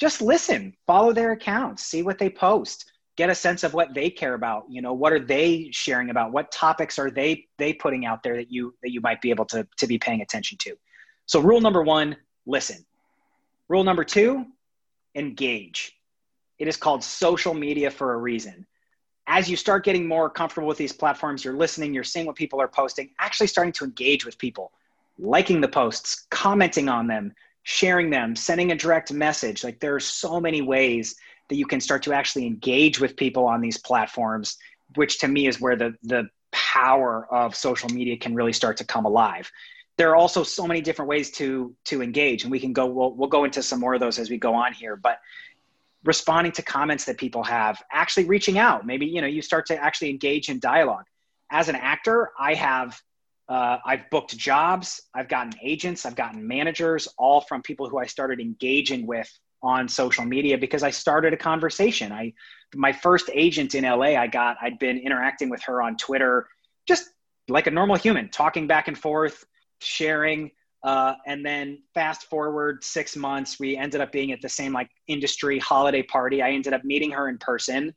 Just 0.00 0.20
listen 0.20 0.74
follow 0.86 1.12
their 1.12 1.32
accounts 1.32 1.84
see 1.84 2.02
what 2.02 2.18
they 2.18 2.28
post 2.28 2.90
get 3.16 3.30
a 3.30 3.34
sense 3.34 3.62
of 3.62 3.74
what 3.74 3.94
they 3.94 4.10
care 4.10 4.34
about 4.34 4.64
you 4.68 4.82
know 4.82 4.92
what 4.92 5.12
are 5.12 5.20
they 5.20 5.68
sharing 5.70 6.10
about 6.10 6.32
what 6.32 6.50
topics 6.50 6.98
are 6.98 7.10
they 7.10 7.46
they 7.58 7.72
putting 7.72 8.06
out 8.06 8.22
there 8.22 8.36
that 8.36 8.50
you 8.50 8.74
that 8.82 8.90
you 8.90 9.00
might 9.00 9.20
be 9.20 9.30
able 9.30 9.44
to 9.44 9.66
to 9.76 9.86
be 9.86 9.98
paying 9.98 10.20
attention 10.20 10.58
to. 10.60 10.76
So 11.26 11.40
rule 11.40 11.60
number 11.60 11.82
one 11.82 12.16
listen. 12.46 12.84
Rule 13.68 13.84
number 13.84 14.04
two 14.04 14.44
engage. 15.14 15.96
It 16.58 16.68
is 16.68 16.76
called 16.76 17.04
social 17.04 17.54
media 17.54 17.90
for 17.90 18.14
a 18.14 18.16
reason. 18.16 18.66
As 19.26 19.48
you 19.48 19.56
start 19.56 19.84
getting 19.84 20.06
more 20.06 20.28
comfortable 20.28 20.68
with 20.68 20.76
these 20.76 20.92
platforms 20.92 21.44
you're 21.44 21.56
listening 21.56 21.94
you're 21.94 22.04
seeing 22.04 22.26
what 22.26 22.36
people 22.36 22.60
are 22.60 22.68
posting 22.68 23.10
actually 23.18 23.46
starting 23.46 23.72
to 23.72 23.84
engage 23.84 24.26
with 24.26 24.36
people 24.36 24.72
liking 25.18 25.60
the 25.60 25.68
posts 25.68 26.26
commenting 26.30 26.88
on 26.88 27.06
them 27.06 27.32
sharing 27.64 28.10
them, 28.10 28.36
sending 28.36 28.70
a 28.70 28.76
direct 28.76 29.12
message. 29.12 29.64
Like 29.64 29.80
there 29.80 29.94
are 29.94 30.00
so 30.00 30.40
many 30.40 30.62
ways 30.62 31.16
that 31.48 31.56
you 31.56 31.66
can 31.66 31.80
start 31.80 32.02
to 32.04 32.12
actually 32.12 32.46
engage 32.46 33.00
with 33.00 33.16
people 33.16 33.46
on 33.46 33.60
these 33.60 33.78
platforms, 33.78 34.56
which 34.94 35.18
to 35.18 35.28
me 35.28 35.48
is 35.48 35.60
where 35.60 35.74
the 35.74 35.94
the 36.04 36.28
power 36.52 37.26
of 37.32 37.56
social 37.56 37.88
media 37.88 38.16
can 38.16 38.34
really 38.34 38.52
start 38.52 38.76
to 38.76 38.84
come 38.84 39.04
alive. 39.04 39.50
There 39.96 40.10
are 40.10 40.16
also 40.16 40.42
so 40.44 40.66
many 40.66 40.80
different 40.80 41.08
ways 41.08 41.30
to 41.32 41.74
to 41.86 42.02
engage, 42.02 42.44
and 42.44 42.52
we 42.52 42.60
can 42.60 42.72
go. 42.72 42.86
We'll 42.86 43.14
we'll 43.14 43.28
go 43.28 43.44
into 43.44 43.62
some 43.62 43.80
more 43.80 43.94
of 43.94 44.00
those 44.00 44.18
as 44.18 44.30
we 44.30 44.38
go 44.38 44.54
on 44.54 44.72
here, 44.72 44.96
but 44.96 45.18
responding 46.04 46.52
to 46.52 46.62
comments 46.62 47.06
that 47.06 47.16
people 47.16 47.42
have 47.42 47.82
actually 47.90 48.26
reaching 48.26 48.58
out 48.58 48.86
maybe 48.86 49.06
you 49.06 49.22
know 49.22 49.26
you 49.26 49.40
start 49.40 49.64
to 49.64 49.74
actually 49.82 50.10
engage 50.10 50.50
in 50.50 50.58
dialogue 50.58 51.06
as 51.50 51.70
an 51.70 51.74
actor 51.74 52.30
i 52.38 52.52
have 52.52 53.00
uh, 53.48 53.78
I've 53.84 54.08
booked 54.10 54.36
jobs, 54.36 55.02
I've 55.14 55.28
gotten 55.28 55.52
agents, 55.62 56.06
I've 56.06 56.16
gotten 56.16 56.46
managers, 56.46 57.08
all 57.18 57.42
from 57.42 57.62
people 57.62 57.88
who 57.88 57.98
I 57.98 58.06
started 58.06 58.40
engaging 58.40 59.06
with 59.06 59.30
on 59.62 59.88
social 59.88 60.24
media 60.24 60.58
because 60.58 60.82
I 60.82 60.90
started 60.90 61.32
a 61.32 61.36
conversation. 61.36 62.12
I 62.12 62.32
my 62.74 62.92
first 62.92 63.30
agent 63.32 63.74
in 63.74 63.84
LA, 63.84 64.16
I 64.16 64.26
got 64.26 64.56
I'd 64.60 64.78
been 64.78 64.98
interacting 64.98 65.50
with 65.50 65.62
her 65.64 65.82
on 65.82 65.96
Twitter, 65.96 66.48
just 66.86 67.10
like 67.48 67.66
a 67.66 67.70
normal 67.70 67.96
human, 67.96 68.28
talking 68.30 68.66
back 68.66 68.88
and 68.88 68.96
forth, 68.96 69.44
sharing. 69.80 70.50
Uh, 70.82 71.14
and 71.26 71.44
then 71.44 71.78
fast 71.94 72.24
forward 72.28 72.84
six 72.84 73.16
months, 73.16 73.58
we 73.58 73.74
ended 73.74 74.02
up 74.02 74.12
being 74.12 74.32
at 74.32 74.42
the 74.42 74.48
same 74.48 74.72
like 74.72 74.90
industry 75.06 75.58
holiday 75.58 76.02
party. 76.02 76.42
I 76.42 76.50
ended 76.50 76.74
up 76.74 76.84
meeting 76.84 77.10
her 77.12 77.28
in 77.30 77.38
person. 77.38 77.94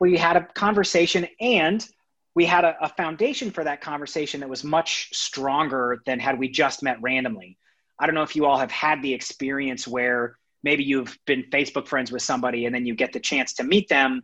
We 0.00 0.16
had 0.16 0.36
a 0.36 0.44
conversation 0.54 1.26
and 1.40 1.86
we 2.34 2.44
had 2.44 2.64
a, 2.64 2.76
a, 2.82 2.88
foundation 2.88 3.50
for 3.50 3.62
that 3.64 3.80
conversation 3.80 4.40
that 4.40 4.48
was 4.48 4.64
much 4.64 5.10
stronger 5.12 6.02
than 6.06 6.18
had 6.18 6.38
we 6.38 6.48
just 6.48 6.82
met 6.82 7.00
randomly. 7.02 7.58
I 7.98 8.06
don't 8.06 8.14
know 8.14 8.22
if 8.22 8.34
you 8.34 8.46
all 8.46 8.58
have 8.58 8.70
had 8.70 9.02
the 9.02 9.12
experience 9.12 9.86
where 9.86 10.38
maybe 10.62 10.82
you've 10.82 11.18
been 11.26 11.44
Facebook 11.50 11.86
friends 11.86 12.10
with 12.10 12.22
somebody 12.22 12.66
and 12.66 12.74
then 12.74 12.86
you 12.86 12.94
get 12.94 13.12
the 13.12 13.20
chance 13.20 13.52
to 13.54 13.64
meet 13.64 13.88
them. 13.88 14.22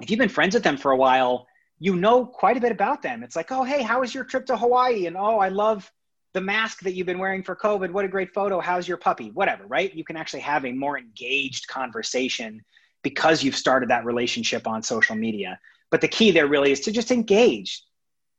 If 0.00 0.10
you've 0.10 0.18
been 0.18 0.28
friends 0.28 0.54
with 0.54 0.64
them 0.64 0.76
for 0.76 0.90
a 0.90 0.96
while, 0.96 1.46
you 1.78 1.94
know 1.94 2.26
quite 2.26 2.56
a 2.56 2.60
bit 2.60 2.72
about 2.72 3.02
them. 3.02 3.22
It's 3.22 3.36
like, 3.36 3.52
oh, 3.52 3.62
hey, 3.62 3.82
how 3.82 4.00
was 4.00 4.14
your 4.14 4.24
trip 4.24 4.46
to 4.46 4.56
Hawaii? 4.56 5.06
And 5.06 5.16
oh, 5.16 5.38
I 5.38 5.48
love 5.48 5.90
the 6.34 6.40
mask 6.40 6.80
that 6.80 6.92
you've 6.92 7.06
been 7.06 7.18
wearing 7.18 7.42
for 7.42 7.56
COVID, 7.56 7.90
what 7.90 8.04
a 8.04 8.08
great 8.08 8.32
photo. 8.34 8.60
How's 8.60 8.86
your 8.86 8.96
puppy? 8.96 9.30
Whatever, 9.30 9.66
right? 9.66 9.94
You 9.94 10.04
can 10.04 10.16
actually 10.16 10.40
have 10.40 10.64
a 10.64 10.72
more 10.72 10.98
engaged 10.98 11.68
conversation 11.68 12.62
because 13.02 13.42
you've 13.42 13.56
started 13.56 13.88
that 13.90 14.04
relationship 14.04 14.66
on 14.66 14.82
social 14.82 15.16
media. 15.16 15.58
But 15.90 16.00
the 16.00 16.08
key 16.08 16.30
there 16.30 16.46
really 16.46 16.72
is 16.72 16.80
to 16.80 16.92
just 16.92 17.10
engage. 17.10 17.82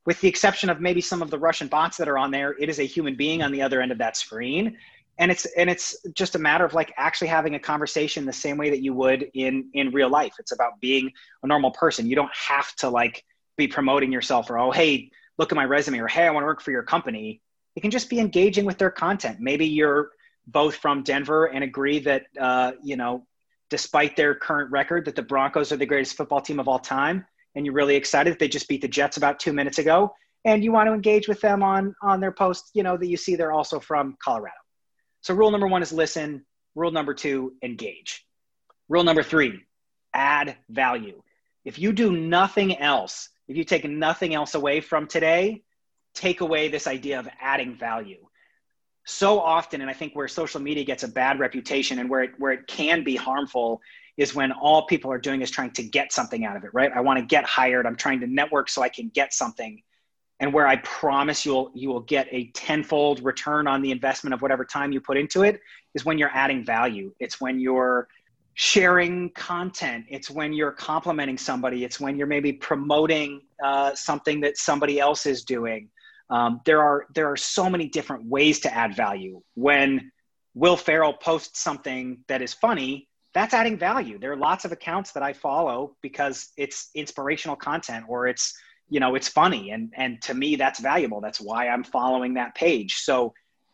With 0.06 0.22
the 0.22 0.28
exception 0.28 0.70
of 0.70 0.80
maybe 0.80 1.02
some 1.02 1.22
of 1.22 1.30
the 1.30 1.38
Russian 1.38 1.68
bots 1.68 1.98
that 1.98 2.08
are 2.08 2.18
on 2.18 2.32
there, 2.32 2.56
it 2.60 2.70
is 2.70 2.80
a 2.80 2.84
human 2.84 3.16
being 3.16 3.44
on 3.44 3.52
the 3.52 3.62
other 3.62 3.82
end 3.82 3.92
of 3.92 3.98
that 4.00 4.18
screen. 4.18 4.78
And 5.18 5.30
it's 5.30 5.46
and 5.58 5.70
it's 5.70 5.98
just 6.14 6.36
a 6.36 6.40
matter 6.40 6.64
of 6.64 6.74
like 6.74 6.94
actually 6.96 7.28
having 7.28 7.56
a 7.56 7.60
conversation 7.60 8.26
the 8.26 8.32
same 8.32 8.58
way 8.58 8.70
that 8.70 8.82
you 8.82 8.94
would 8.94 9.30
in 9.34 9.70
in 9.74 9.92
real 9.92 10.10
life. 10.10 10.34
It's 10.40 10.54
about 10.54 10.80
being 10.80 11.12
a 11.44 11.48
normal 11.48 11.72
person. 11.72 12.08
You 12.08 12.16
don't 12.16 12.34
have 12.34 12.74
to 12.78 12.90
like 12.90 13.26
be 13.58 13.68
promoting 13.68 14.12
yourself 14.14 14.50
or 14.50 14.58
oh 14.58 14.72
hey, 14.72 15.12
look 15.38 15.52
at 15.52 15.58
my 15.58 15.66
resume 15.66 16.00
or 16.00 16.08
hey, 16.08 16.26
I 16.26 16.32
want 16.32 16.44
to 16.44 16.48
work 16.48 16.62
for 16.62 16.72
your 16.72 16.84
company. 16.84 17.42
It 17.76 17.82
can 17.82 17.92
just 17.92 18.10
be 18.10 18.20
engaging 18.20 18.66
with 18.66 18.78
their 18.78 18.90
content. 18.90 19.40
Maybe 19.42 19.66
you're 19.66 20.12
both 20.48 20.76
from 20.76 21.04
Denver 21.04 21.48
and 21.48 21.66
agree 21.66 22.00
that 22.00 22.28
uh, 22.40 22.72
you 22.82 22.96
know 22.96 23.28
despite 23.70 24.16
their 24.16 24.36
current 24.36 24.72
record, 24.72 25.06
that 25.06 25.16
the 25.16 25.22
Broncos 25.22 25.72
are 25.72 25.78
the 25.78 25.86
greatest 25.86 26.18
football 26.18 26.42
team 26.42 26.60
of 26.60 26.68
all 26.68 26.80
time, 26.80 27.26
and 27.56 27.66
you're 27.66 27.76
really 27.76 27.96
excited 27.96 28.34
that 28.34 28.40
they 28.40 28.48
just 28.48 28.68
beat 28.68 28.82
the 28.82 28.88
Jets 28.88 29.18
about 29.18 29.40
two 29.40 29.54
minutes 29.54 29.80
ago, 29.80 30.14
and 30.46 30.64
you 30.64 30.72
want 30.72 30.88
to 30.88 30.94
engage 30.94 31.28
with 31.28 31.42
them 31.42 31.64
on 31.64 31.96
on 32.02 32.20
their 32.20 32.32
post, 32.32 32.72
you 32.74 32.84
know, 32.84 32.98
that 32.98 33.08
you 33.08 33.18
see 33.18 33.36
they're 33.36 33.52
also 33.52 33.80
from 33.80 34.18
Colorado. 34.24 34.56
So 35.22 35.34
rule 35.34 35.52
number 35.52 35.68
one 35.68 35.82
is 35.82 35.92
listen. 35.92 36.46
Rule 36.76 36.92
number 36.92 37.14
two, 37.14 37.54
engage. 37.64 38.26
Rule 38.88 39.04
number 39.04 39.24
three, 39.24 39.60
add 40.14 40.56
value. 40.70 41.22
If 41.66 41.78
you 41.78 41.92
do 41.92 42.16
nothing 42.16 42.78
else, 42.78 43.30
if 43.48 43.58
you 43.58 43.64
take 43.64 43.88
nothing 43.90 44.34
else 44.34 44.56
away 44.56 44.80
from 44.80 45.08
today, 45.08 45.64
take 46.14 46.42
away 46.42 46.70
this 46.70 46.88
idea 46.88 47.20
of 47.20 47.28
adding 47.42 47.76
value 47.76 48.18
so 49.10 49.40
often 49.40 49.82
and 49.82 49.90
i 49.90 49.94
think 49.94 50.16
where 50.16 50.28
social 50.28 50.62
media 50.62 50.84
gets 50.84 51.04
a 51.04 51.08
bad 51.08 51.40
reputation 51.40 51.98
and 52.00 52.10
where 52.10 52.24
it 52.24 52.32
where 52.38 52.52
it 52.52 52.68
can 52.68 53.04
be 53.04 53.16
harmful 53.16 53.82
is 54.20 54.36
when 54.36 54.52
all 54.52 54.86
people 54.86 55.12
are 55.12 55.18
doing 55.18 55.42
is 55.42 55.50
trying 55.50 55.72
to 55.72 55.82
get 55.82 56.12
something 56.12 56.46
out 56.46 56.56
of 56.58 56.64
it 56.64 56.72
right? 56.74 56.92
I 56.94 57.02
want 57.02 57.20
to 57.20 57.26
get 57.26 57.46
hired 57.46 57.86
i'm 57.88 57.96
trying 57.96 58.20
to 58.20 58.28
network 58.28 58.70
so 58.70 58.82
i 58.82 58.90
can 58.90 59.10
get 59.10 59.34
something. 59.34 59.82
And 60.42 60.54
where 60.54 60.68
i 60.68 60.76
promise 60.78 61.46
you'll 61.46 61.72
you 61.74 61.90
will 61.90 62.06
get 62.16 62.28
a 62.32 62.52
tenfold 62.52 63.24
return 63.24 63.68
on 63.68 63.82
the 63.82 63.92
investment 63.92 64.34
of 64.34 64.42
whatever 64.42 64.64
time 64.64 64.92
you 64.92 65.02
put 65.02 65.18
into 65.18 65.44
it 65.44 65.60
is 65.96 66.06
when 66.06 66.18
you're 66.18 66.32
adding 66.34 66.64
value. 66.64 67.12
It's 67.20 67.42
when 67.42 67.60
you're 67.60 68.08
sharing 68.54 69.30
content. 69.32 70.06
It's 70.10 70.30
when 70.30 70.52
you're 70.52 70.74
complimenting 70.74 71.38
somebody. 71.38 71.86
It's 71.86 71.98
when 71.98 72.18
you're 72.18 72.28
maybe 72.28 72.52
promoting 72.52 73.42
uh, 73.64 73.96
something 73.96 74.42
that 74.42 74.58
somebody 74.58 75.00
else 75.00 75.26
is 75.26 75.46
doing. 75.46 75.90
Um, 76.30 76.60
there 76.66 76.82
are 76.82 77.06
there 77.16 77.32
are 77.32 77.38
so 77.38 77.70
many 77.70 77.88
different 77.88 78.26
ways 78.26 78.60
to 78.62 78.74
add 78.74 78.96
value. 78.96 79.42
When 79.56 80.12
Will 80.56 80.76
Ferrell 80.76 81.14
posts 81.14 81.62
something 81.62 82.20
that 82.28 82.42
is 82.42 82.54
funny, 82.54 83.08
that's 83.34 83.54
adding 83.54 83.78
value. 83.78 84.18
There 84.18 84.32
are 84.32 84.38
lots 84.38 84.66
of 84.66 84.72
accounts 84.72 85.12
that 85.12 85.24
I 85.24 85.34
follow 85.34 85.96
because 86.02 86.50
it's 86.58 86.90
inspirational 86.96 87.56
content 87.56 88.06
or 88.08 88.28
it's 88.28 88.54
you 88.90 89.00
know 89.00 89.16
it's 89.16 89.28
funny 89.28 89.70
and 89.72 89.94
and 89.96 90.22
to 90.24 90.34
me 90.34 90.56
that's 90.56 90.80
valuable. 90.80 91.22
That's 91.22 91.40
why 91.40 91.68
I'm 91.68 91.84
following 91.84 92.34
that 92.36 92.56
page. 92.56 92.96
So 92.96 93.34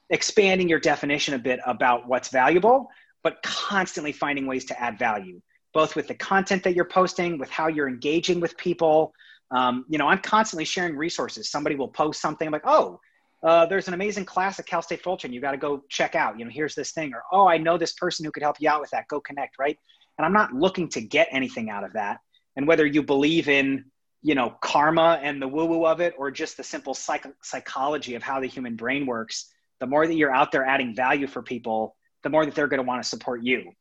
expanding 0.09 0.69
your 0.69 0.79
definition 0.79 1.33
a 1.33 1.39
bit 1.39 1.59
about 1.65 2.07
what's 2.07 2.29
valuable, 2.29 2.89
but 3.23 3.41
constantly 3.43 4.11
finding 4.11 4.45
ways 4.45 4.65
to 4.65 4.79
add 4.79 4.99
value, 4.99 5.41
both 5.73 5.95
with 5.95 6.07
the 6.07 6.15
content 6.15 6.63
that 6.63 6.75
you're 6.75 6.85
posting, 6.85 7.39
with 7.39 7.49
how 7.49 7.67
you're 7.67 7.89
engaging 7.89 8.39
with 8.39 8.55
people, 8.57 9.13
um, 9.51 9.85
you 9.89 9.97
know, 9.97 10.07
I'm 10.07 10.19
constantly 10.19 10.65
sharing 10.65 10.95
resources. 10.95 11.49
Somebody 11.49 11.75
will 11.75 11.87
post 11.87 12.21
something 12.21 12.47
I'm 12.47 12.51
like, 12.51 12.61
oh, 12.65 12.99
uh, 13.45 13.65
there's 13.67 13.87
an 13.87 13.93
amazing 13.93 14.25
class 14.25 14.59
at 14.59 14.65
Cal 14.65 14.81
State 14.81 15.03
Fullerton. 15.03 15.31
You 15.31 15.39
got 15.39 15.51
to 15.51 15.57
go 15.57 15.83
check 15.87 16.15
out. 16.15 16.39
You 16.39 16.45
know, 16.45 16.51
here's 16.51 16.73
this 16.73 16.91
thing, 16.91 17.13
or 17.13 17.23
oh, 17.31 17.47
I 17.47 17.57
know 17.57 17.77
this 17.77 17.93
person 17.93 18.25
who 18.25 18.31
could 18.31 18.41
help 18.41 18.57
you 18.59 18.67
out 18.67 18.81
with 18.81 18.89
that. 18.89 19.07
Go 19.07 19.21
connect, 19.21 19.59
right? 19.59 19.77
And 20.17 20.25
I'm 20.25 20.33
not 20.33 20.51
looking 20.53 20.89
to 20.89 21.01
get 21.01 21.27
anything 21.31 21.69
out 21.69 21.83
of 21.83 21.93
that. 21.93 22.17
And 22.55 22.67
whether 22.67 22.85
you 22.85 23.03
believe 23.03 23.47
in, 23.47 23.85
you 24.23 24.33
know, 24.33 24.55
karma 24.61 25.19
and 25.21 25.39
the 25.39 25.47
woo-woo 25.47 25.85
of 25.85 26.01
it, 26.01 26.15
or 26.17 26.31
just 26.31 26.57
the 26.57 26.63
simple 26.63 26.95
psych- 26.95 27.35
psychology 27.43 28.15
of 28.15 28.23
how 28.23 28.39
the 28.39 28.47
human 28.47 28.75
brain 28.75 29.05
works, 29.05 29.51
the 29.79 29.85
more 29.85 30.07
that 30.07 30.15
you're 30.15 30.33
out 30.33 30.51
there 30.51 30.65
adding 30.65 30.95
value 30.95 31.27
for 31.27 31.43
people, 31.43 31.95
the 32.23 32.29
more 32.29 32.45
that 32.45 32.55
they're 32.55 32.67
going 32.67 32.81
to 32.81 32.87
want 32.87 33.03
to 33.03 33.07
support 33.07 33.43
you. 33.43 33.71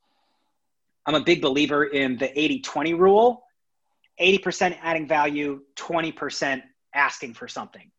I'm 1.07 1.15
a 1.15 1.25
big 1.25 1.41
believer 1.41 1.85
in 1.85 2.19
the 2.19 2.29
80-20 2.29 2.99
rule 2.99 3.45
80% 4.21 4.79
adding 4.81 5.09
value, 5.09 5.61
20% 5.77 6.63
asking 6.95 7.35
for 7.35 7.49
something. 7.49 7.91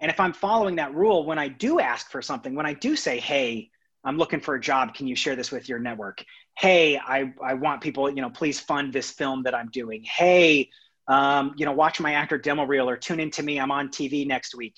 And 0.00 0.10
if 0.10 0.20
I'm 0.20 0.32
following 0.32 0.76
that 0.76 0.94
rule, 0.94 1.24
when 1.24 1.38
I 1.38 1.48
do 1.48 1.80
ask 1.80 2.10
for 2.10 2.20
something, 2.20 2.54
when 2.54 2.66
I 2.66 2.74
do 2.74 2.96
say, 2.96 3.18
hey, 3.18 3.70
I'm 4.04 4.18
looking 4.18 4.40
for 4.40 4.54
a 4.54 4.60
job, 4.60 4.94
can 4.94 5.06
you 5.06 5.16
share 5.16 5.36
this 5.36 5.50
with 5.50 5.68
your 5.68 5.78
network? 5.78 6.24
Hey, 6.58 6.98
I, 6.98 7.32
I 7.42 7.54
want 7.54 7.80
people, 7.80 8.10
you 8.10 8.20
know, 8.20 8.30
please 8.30 8.60
fund 8.60 8.92
this 8.92 9.10
film 9.10 9.44
that 9.44 9.54
I'm 9.54 9.70
doing. 9.70 10.02
Hey, 10.04 10.68
um, 11.08 11.54
you 11.56 11.64
know, 11.64 11.72
watch 11.72 12.00
my 12.00 12.14
actor 12.14 12.38
demo 12.38 12.64
reel 12.64 12.88
or 12.88 12.96
tune 12.96 13.20
into 13.20 13.42
me. 13.42 13.58
I'm 13.58 13.70
on 13.70 13.88
TV 13.88 14.26
next 14.26 14.54
week. 14.54 14.74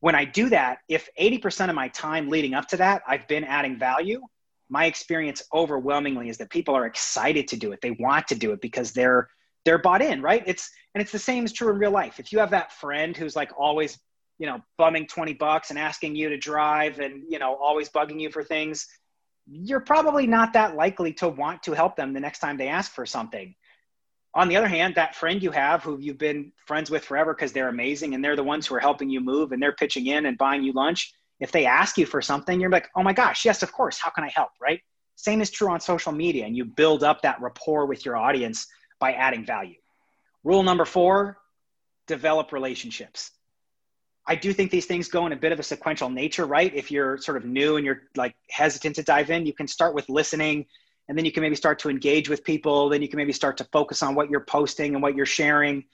When 0.00 0.14
I 0.14 0.24
do 0.24 0.48
that, 0.50 0.78
if 0.88 1.08
80% 1.18 1.70
of 1.70 1.74
my 1.74 1.88
time 1.88 2.28
leading 2.28 2.54
up 2.54 2.68
to 2.68 2.76
that, 2.76 3.02
I've 3.06 3.26
been 3.26 3.44
adding 3.44 3.78
value, 3.78 4.20
my 4.68 4.84
experience 4.84 5.42
overwhelmingly 5.52 6.28
is 6.28 6.38
that 6.38 6.50
people 6.50 6.74
are 6.74 6.86
excited 6.86 7.48
to 7.48 7.56
do 7.56 7.72
it. 7.72 7.80
They 7.80 7.92
want 7.92 8.28
to 8.28 8.34
do 8.34 8.52
it 8.52 8.60
because 8.60 8.92
they're 8.92 9.28
they're 9.64 9.78
bought 9.78 10.02
in, 10.02 10.22
right? 10.22 10.42
It's 10.46 10.70
and 10.94 11.02
it's 11.02 11.12
the 11.12 11.18
same 11.18 11.44
is 11.44 11.52
true 11.52 11.70
in 11.70 11.78
real 11.78 11.90
life. 11.90 12.20
If 12.20 12.32
you 12.32 12.38
have 12.38 12.50
that 12.50 12.72
friend 12.72 13.16
who's 13.16 13.36
like 13.36 13.50
always, 13.58 13.98
you 14.38 14.46
know, 14.46 14.60
bumming 14.76 15.06
20 15.06 15.34
bucks 15.34 15.70
and 15.70 15.78
asking 15.78 16.14
you 16.14 16.28
to 16.28 16.36
drive 16.36 17.00
and, 17.00 17.24
you 17.28 17.38
know, 17.38 17.56
always 17.56 17.88
bugging 17.88 18.20
you 18.20 18.30
for 18.30 18.42
things, 18.42 18.86
you're 19.50 19.80
probably 19.80 20.26
not 20.26 20.52
that 20.52 20.76
likely 20.76 21.12
to 21.14 21.28
want 21.28 21.62
to 21.64 21.72
help 21.72 21.96
them 21.96 22.12
the 22.12 22.20
next 22.20 22.38
time 22.38 22.56
they 22.56 22.68
ask 22.68 22.92
for 22.92 23.06
something. 23.06 23.54
On 24.34 24.48
the 24.48 24.56
other 24.56 24.68
hand, 24.68 24.94
that 24.94 25.14
friend 25.14 25.42
you 25.42 25.50
have 25.50 25.82
who 25.82 25.98
you've 25.98 26.18
been 26.18 26.52
friends 26.66 26.90
with 26.90 27.04
forever 27.04 27.34
because 27.34 27.52
they're 27.52 27.68
amazing 27.68 28.14
and 28.14 28.22
they're 28.22 28.36
the 28.36 28.44
ones 28.44 28.66
who 28.66 28.74
are 28.74 28.80
helping 28.80 29.08
you 29.08 29.20
move 29.20 29.52
and 29.52 29.60
they're 29.60 29.72
pitching 29.72 30.06
in 30.06 30.26
and 30.26 30.38
buying 30.38 30.62
you 30.62 30.72
lunch. 30.72 31.12
If 31.40 31.50
they 31.50 31.66
ask 31.66 31.96
you 31.96 32.04
for 32.04 32.20
something, 32.20 32.60
you're 32.60 32.70
like, 32.70 32.88
oh 32.94 33.02
my 33.02 33.12
gosh, 33.12 33.44
yes, 33.44 33.62
of 33.62 33.72
course. 33.72 33.98
How 33.98 34.10
can 34.10 34.24
I 34.24 34.28
help? 34.28 34.50
Right? 34.60 34.80
Same 35.16 35.40
is 35.40 35.50
true 35.50 35.70
on 35.70 35.80
social 35.80 36.12
media. 36.12 36.44
And 36.44 36.56
you 36.56 36.64
build 36.64 37.02
up 37.02 37.22
that 37.22 37.40
rapport 37.40 37.86
with 37.86 38.04
your 38.04 38.16
audience 38.16 38.66
by 39.00 39.14
adding 39.14 39.44
value. 39.44 39.76
Rule 40.44 40.62
number 40.62 40.84
four 40.84 41.38
develop 42.06 42.52
relationships. 42.52 43.32
I 44.28 44.34
do 44.34 44.52
think 44.52 44.70
these 44.70 44.84
things 44.84 45.08
go 45.08 45.26
in 45.26 45.32
a 45.32 45.36
bit 45.36 45.52
of 45.52 45.58
a 45.58 45.62
sequential 45.62 46.10
nature, 46.10 46.44
right? 46.44 46.72
If 46.74 46.90
you're 46.90 47.16
sort 47.16 47.38
of 47.38 47.46
new 47.46 47.76
and 47.76 47.86
you're 47.86 48.02
like 48.14 48.36
hesitant 48.50 48.96
to 48.96 49.02
dive 49.02 49.30
in, 49.30 49.46
you 49.46 49.54
can 49.54 49.66
start 49.66 49.94
with 49.94 50.08
listening 50.10 50.66
and 51.08 51.16
then 51.16 51.24
you 51.24 51.32
can 51.32 51.42
maybe 51.42 51.56
start 51.56 51.78
to 51.80 51.88
engage 51.88 52.28
with 52.28 52.44
people. 52.44 52.90
Then 52.90 53.00
you 53.00 53.08
can 53.08 53.16
maybe 53.16 53.32
start 53.32 53.56
to 53.56 53.64
focus 53.72 54.02
on 54.02 54.14
what 54.14 54.28
you're 54.28 54.44
posting 54.44 54.92
and 54.92 55.02
what 55.02 55.16
you're 55.16 55.26
sharing. 55.26 55.84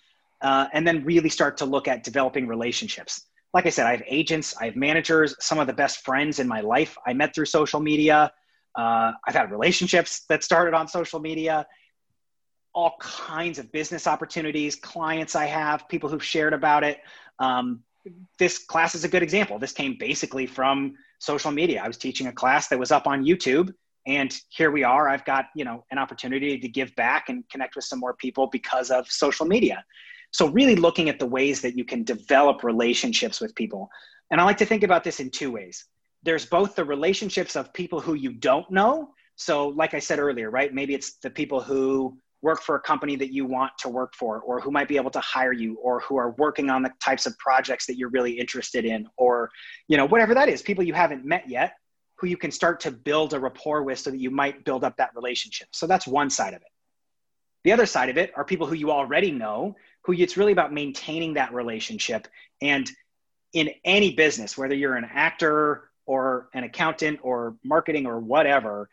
Uh, 0.43 0.67
and 0.73 0.87
then 0.87 1.05
really 1.05 1.29
start 1.29 1.57
to 1.59 1.65
look 1.65 1.87
at 1.87 2.03
developing 2.03 2.49
relationships. 2.49 3.23
Like 3.55 3.67
I 3.67 3.71
said, 3.71 3.87
I 3.87 3.93
have 3.93 4.03
agents, 4.09 4.53
I 4.61 4.65
have 4.65 4.75
managers, 4.75 5.37
some 5.39 5.61
of 5.61 5.69
the 5.69 5.73
best 5.73 6.05
friends 6.05 6.41
in 6.41 6.49
my 6.49 6.61
life 6.61 6.99
I 7.07 7.13
met 7.13 7.37
through 7.37 7.47
social 7.47 7.79
media. 7.79 8.33
Uh, 8.77 9.13
I've 9.27 9.35
had 9.35 9.53
relationships 9.53 10.25
that 10.29 10.43
started 10.43 10.75
on 10.75 10.89
social 10.89 11.21
media 11.21 11.67
all 12.75 12.97
kinds 12.99 13.59
of 13.59 13.71
business 13.71 14.07
opportunities, 14.07 14.75
clients 14.75 15.37
I 15.37 15.47
have, 15.47 15.89
people 15.89 16.09
who've 16.09 16.25
shared 16.25 16.53
about 16.53 16.83
it. 16.83 16.99
Um, 17.39 17.85
this 18.39 18.59
class 18.59 18.95
is 18.95 19.05
a 19.05 19.09
good 19.09 19.23
example. 19.23 19.59
This 19.59 19.73
came 19.73 19.97
basically 19.99 20.47
from 20.47 20.95
social 21.19 21.51
media. 21.51 21.83
I 21.83 21.87
was 21.87 21.97
teaching 21.97 22.27
a 22.27 22.33
class 22.33 22.69
that 22.69 22.79
was 22.79 22.91
up 22.91 23.07
on 23.07 23.25
YouTube, 23.25 23.73
and 24.07 24.37
here 24.51 24.71
we 24.71 24.85
are. 24.85 25.09
I've 25.09 25.25
got 25.25 25.47
you 25.55 25.65
know 25.65 25.85
an 25.91 25.99
opportunity 25.99 26.59
to 26.59 26.69
give 26.69 26.95
back 26.97 27.29
and 27.29 27.49
connect 27.51 27.77
with 27.77 27.85
some 27.85 28.01
more 28.01 28.15
people 28.15 28.49
because 28.49 28.91
of 28.91 29.11
social 29.11 29.47
media. 29.47 29.85
So 30.35 30.49
really 30.49 30.75
looking 30.75 31.09
at 31.09 31.21
the 31.21 31.27
ways 31.27 31.61
that 31.61 31.79
you 31.79 31.85
can 31.85 32.03
develop 32.03 32.65
relationships 32.65 33.41
with 33.41 33.55
people. 33.55 33.89
And 34.33 34.41
I 34.41 34.45
like 34.45 34.57
to 34.59 34.67
think 34.67 34.83
about 34.83 35.05
this 35.05 35.21
in 35.21 35.31
two 35.31 35.53
ways. 35.53 35.85
There's 36.25 36.45
both 36.45 36.75
the 36.75 36.85
relationships 36.85 37.55
of 37.55 37.73
people 37.73 38.01
who 38.01 38.15
you 38.15 38.33
don't 38.33 38.69
know. 38.69 39.11
So 39.37 39.69
like 39.69 39.95
I 39.95 40.01
said 40.01 40.19
earlier, 40.19 40.51
right? 40.51 40.75
Maybe 40.75 40.93
it's 40.93 41.19
the 41.19 41.31
people 41.31 41.61
who 41.61 42.19
work 42.45 42.61
for 42.61 42.77
a 42.77 42.81
company 42.81 43.17
that 43.17 43.33
you 43.33 43.47
want 43.47 43.73
to 43.79 43.89
work 43.89 44.15
for 44.15 44.41
or 44.41 44.61
who 44.61 44.71
might 44.71 44.87
be 44.87 44.97
able 44.97 45.11
to 45.11 45.21
hire 45.21 45.53
you 45.53 45.77
or 45.83 46.01
who 46.01 46.17
are 46.17 46.33
working 46.33 46.69
on 46.69 46.83
the 46.83 46.93
types 47.03 47.25
of 47.25 47.37
projects 47.39 47.87
that 47.87 47.97
you're 47.97 48.11
really 48.11 48.33
interested 48.33 48.85
in 48.85 49.09
or 49.17 49.51
you 49.89 49.97
know 49.97 50.07
whatever 50.07 50.35
that 50.35 50.49
is 50.49 50.61
people 50.61 50.85
you 50.85 50.93
haven't 50.93 51.25
met 51.25 51.49
yet 51.49 51.73
who 52.17 52.27
you 52.29 52.37
can 52.37 52.51
start 52.51 52.81
to 52.81 52.91
build 52.91 53.33
a 53.33 53.41
rapport 53.41 53.83
with 53.83 53.99
so 53.99 54.11
that 54.11 54.21
you 54.21 54.31
might 54.31 54.65
build 54.65 54.85
up 54.85 54.97
that 54.99 55.11
relationship. 55.17 55.69
So 55.73 55.87
that's 55.87 56.07
one 56.07 56.31
side 56.31 56.55
of 56.55 56.61
it. 56.61 56.69
The 57.65 57.73
other 57.73 57.87
side 57.87 58.09
of 58.09 58.19
it 58.19 58.31
are 58.37 58.45
people 58.45 58.67
who 58.67 58.75
you 58.75 58.91
already 58.91 59.31
know 59.31 59.75
who 60.05 60.13
it's 60.13 60.37
really 60.37 60.53
about 60.53 60.73
maintaining 60.73 61.35
that 61.35 61.53
relationship. 61.55 62.29
And 62.61 62.89
in 63.55 63.71
any 63.85 64.15
business 64.15 64.59
whether 64.59 64.75
you're 64.75 64.97
an 64.97 65.09
actor 65.11 65.91
or 66.07 66.49
an 66.53 66.65
accountant 66.65 67.21
or 67.23 67.57
marketing 67.65 68.05
or 68.07 68.19
whatever 68.19 68.91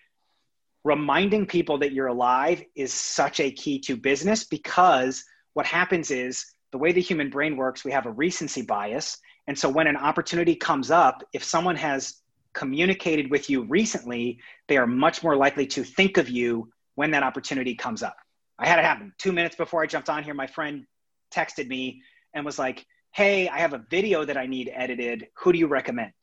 reminding 0.84 1.46
people 1.46 1.78
that 1.80 1.94
you're 1.94 2.08
alive 2.08 2.64
is 2.76 2.94
such 2.94 3.40
a 3.40 3.52
key 3.52 3.80
to 3.80 3.96
business 3.96 4.44
because 4.44 5.24
what 5.54 5.66
happens 5.66 6.12
is 6.12 6.46
the 6.72 6.78
way 6.78 6.92
the 6.92 7.02
human 7.02 7.30
brain 7.30 7.58
works, 7.58 7.84
we 7.84 7.92
have 7.92 8.06
a 8.06 8.12
recency 8.12 8.62
bias. 8.62 9.18
And 9.48 9.58
so 9.58 9.70
when 9.70 9.88
an 9.88 9.98
opportunity 9.98 10.56
comes 10.56 10.90
up, 10.90 11.24
if 11.34 11.44
someone 11.44 11.76
has 11.76 12.16
communicated 12.54 13.30
with 13.30 13.50
you 13.50 13.64
recently, 13.64 14.40
they 14.68 14.78
are 14.78 14.88
much 14.88 15.24
more 15.24 15.36
likely 15.36 15.68
to 15.68 15.84
think 15.84 16.18
of 16.18 16.30
you 16.30 16.72
when 16.96 17.12
that 17.12 17.24
opportunity 17.24 17.76
comes 17.76 18.04
up. 18.04 18.16
I 18.58 18.68
had 18.68 18.80
it 18.80 18.86
happen 18.86 19.14
two 19.18 19.32
minutes 19.32 19.56
before 19.56 19.84
I 19.84 19.88
jumped 19.88 20.10
on 20.10 20.24
here. 20.24 20.34
My 20.34 20.48
friend 20.48 20.86
texted 21.34 21.68
me 21.68 22.02
and 22.34 22.46
was 22.46 22.60
like, 22.60 22.86
Hey, 23.12 23.50
I 23.50 23.60
have 23.60 23.74
a 23.74 23.84
video 23.90 24.24
that 24.24 24.38
I 24.38 24.46
need 24.46 24.72
edited. 24.74 25.28
Who 25.40 25.52
do 25.52 25.60
you 25.60 25.68
recommend? 25.68 26.14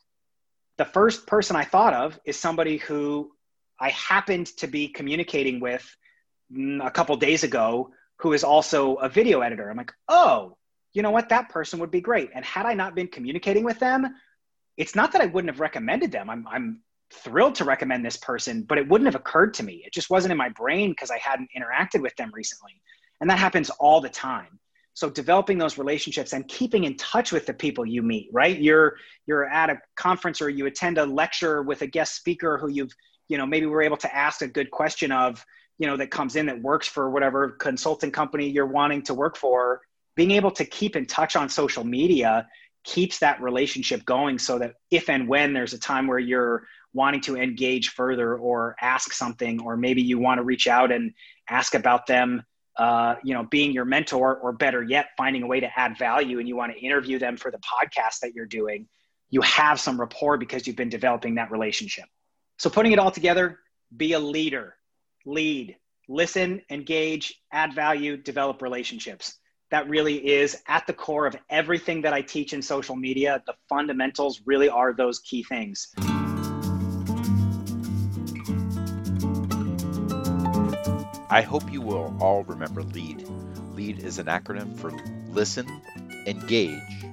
The 0.77 0.85
first 0.85 1.27
person 1.27 1.55
I 1.55 1.63
thought 1.63 1.93
of 1.93 2.19
is 2.25 2.37
somebody 2.37 2.77
who 2.77 3.31
I 3.79 3.89
happened 3.89 4.47
to 4.57 4.67
be 4.67 4.87
communicating 4.87 5.59
with 5.59 5.85
mm, 6.53 6.85
a 6.85 6.91
couple 6.91 7.15
days 7.17 7.43
ago 7.43 7.91
who 8.17 8.33
is 8.33 8.43
also 8.43 8.95
a 8.95 9.09
video 9.09 9.41
editor. 9.41 9.69
I'm 9.69 9.77
like, 9.77 9.93
oh, 10.07 10.57
you 10.93 11.01
know 11.01 11.11
what? 11.11 11.29
That 11.29 11.49
person 11.49 11.79
would 11.79 11.91
be 11.91 12.01
great. 12.01 12.29
And 12.33 12.43
had 12.43 12.65
I 12.65 12.73
not 12.73 12.95
been 12.95 13.07
communicating 13.07 13.63
with 13.63 13.79
them, 13.79 14.07
it's 14.77 14.95
not 14.95 15.11
that 15.13 15.21
I 15.21 15.27
wouldn't 15.27 15.53
have 15.53 15.59
recommended 15.59 16.11
them. 16.11 16.29
I'm, 16.29 16.47
I'm 16.47 16.81
thrilled 17.11 17.55
to 17.55 17.65
recommend 17.65 18.05
this 18.05 18.17
person, 18.17 18.63
but 18.63 18.77
it 18.77 18.87
wouldn't 18.87 19.07
have 19.07 19.19
occurred 19.19 19.53
to 19.55 19.63
me. 19.63 19.83
It 19.85 19.93
just 19.93 20.09
wasn't 20.09 20.31
in 20.31 20.37
my 20.37 20.49
brain 20.49 20.91
because 20.91 21.11
I 21.11 21.17
hadn't 21.17 21.49
interacted 21.57 22.01
with 22.01 22.15
them 22.15 22.31
recently. 22.33 22.81
And 23.21 23.29
that 23.29 23.39
happens 23.39 23.69
all 23.69 24.01
the 24.01 24.09
time. 24.09 24.59
So 24.93 25.09
developing 25.09 25.57
those 25.57 25.77
relationships 25.77 26.33
and 26.33 26.47
keeping 26.47 26.83
in 26.83 26.97
touch 26.97 27.31
with 27.31 27.45
the 27.45 27.53
people 27.53 27.85
you 27.85 28.01
meet, 28.01 28.29
right? 28.33 28.59
You're 28.59 28.97
you're 29.27 29.47
at 29.47 29.69
a 29.69 29.79
conference 29.95 30.41
or 30.41 30.49
you 30.49 30.65
attend 30.65 30.97
a 30.97 31.05
lecture 31.05 31.61
with 31.61 31.81
a 31.83 31.87
guest 31.87 32.15
speaker 32.15 32.57
who 32.57 32.69
you've, 32.69 32.91
you 33.29 33.37
know, 33.37 33.45
maybe 33.45 33.65
we're 33.65 33.83
able 33.83 33.97
to 33.97 34.13
ask 34.13 34.41
a 34.41 34.47
good 34.47 34.69
question 34.71 35.11
of, 35.11 35.45
you 35.77 35.87
know, 35.87 35.95
that 35.95 36.11
comes 36.11 36.35
in 36.35 36.47
that 36.47 36.61
works 36.61 36.87
for 36.87 37.09
whatever 37.09 37.51
consulting 37.51 38.11
company 38.11 38.49
you're 38.49 38.65
wanting 38.65 39.03
to 39.03 39.13
work 39.13 39.37
for. 39.37 39.81
Being 40.15 40.31
able 40.31 40.51
to 40.51 40.65
keep 40.65 40.97
in 40.97 41.05
touch 41.05 41.37
on 41.37 41.47
social 41.47 41.85
media 41.85 42.47
keeps 42.83 43.19
that 43.19 43.41
relationship 43.41 44.03
going 44.05 44.39
so 44.39 44.59
that 44.59 44.73
if 44.91 45.09
and 45.09 45.27
when 45.27 45.53
there's 45.53 45.73
a 45.73 45.79
time 45.79 46.07
where 46.07 46.19
you're 46.19 46.65
wanting 46.93 47.21
to 47.21 47.37
engage 47.37 47.89
further 47.89 48.35
or 48.35 48.75
ask 48.81 49.13
something 49.13 49.61
or 49.61 49.77
maybe 49.77 50.01
you 50.01 50.17
want 50.17 50.39
to 50.39 50.43
reach 50.43 50.67
out 50.67 50.91
and 50.91 51.13
ask 51.49 51.75
about 51.75 52.07
them 52.07 52.41
uh, 52.77 53.15
you 53.23 53.33
know 53.33 53.43
being 53.43 53.71
your 53.71 53.85
mentor 53.85 54.37
or 54.37 54.53
better 54.53 54.81
yet 54.81 55.07
finding 55.17 55.43
a 55.43 55.47
way 55.47 55.59
to 55.59 55.69
add 55.77 55.97
value 55.97 56.39
and 56.39 56.47
you 56.47 56.55
want 56.55 56.71
to 56.71 56.79
interview 56.79 57.19
them 57.19 57.37
for 57.37 57.51
the 57.51 57.59
podcast 57.59 58.21
that 58.21 58.33
you're 58.33 58.45
doing 58.45 58.87
you 59.29 59.41
have 59.41 59.79
some 59.79 59.99
rapport 59.99 60.37
because 60.37 60.65
you've 60.65 60.75
been 60.75 60.89
developing 60.89 61.35
that 61.35 61.51
relationship 61.51 62.05
so 62.59 62.69
putting 62.69 62.91
it 62.91 62.99
all 62.99 63.09
together 63.09 63.57
be 63.95 64.13
a 64.13 64.19
leader 64.19 64.75
lead 65.25 65.75
listen 66.07 66.61
engage 66.69 67.41
add 67.51 67.73
value 67.73 68.17
develop 68.17 68.61
relationships 68.61 69.37
that 69.71 69.87
really 69.87 70.15
is 70.15 70.61
at 70.67 70.85
the 70.85 70.93
core 70.93 71.25
of 71.25 71.35
everything 71.49 72.01
that 72.01 72.13
i 72.13 72.21
teach 72.21 72.53
in 72.53 72.61
social 72.61 72.95
media 72.95 73.41
the 73.47 73.53
fundamentals 73.67 74.41
really 74.45 74.69
are 74.69 74.93
those 74.93 75.19
key 75.19 75.43
things 75.43 75.93
I 81.31 81.43
hope 81.43 81.71
you 81.71 81.79
will 81.79 82.17
all 82.19 82.43
remember 82.45 82.81
LEAD. 82.81 83.29
LEAD 83.75 83.99
is 83.99 84.17
an 84.17 84.25
acronym 84.25 84.75
for 84.75 84.91
listen, 85.27 85.67
engage, 86.25 87.05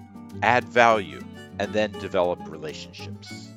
add 0.43 0.65
value, 0.65 1.23
and 1.59 1.71
then 1.75 1.93
develop 1.93 2.41
relationships. 2.49 3.51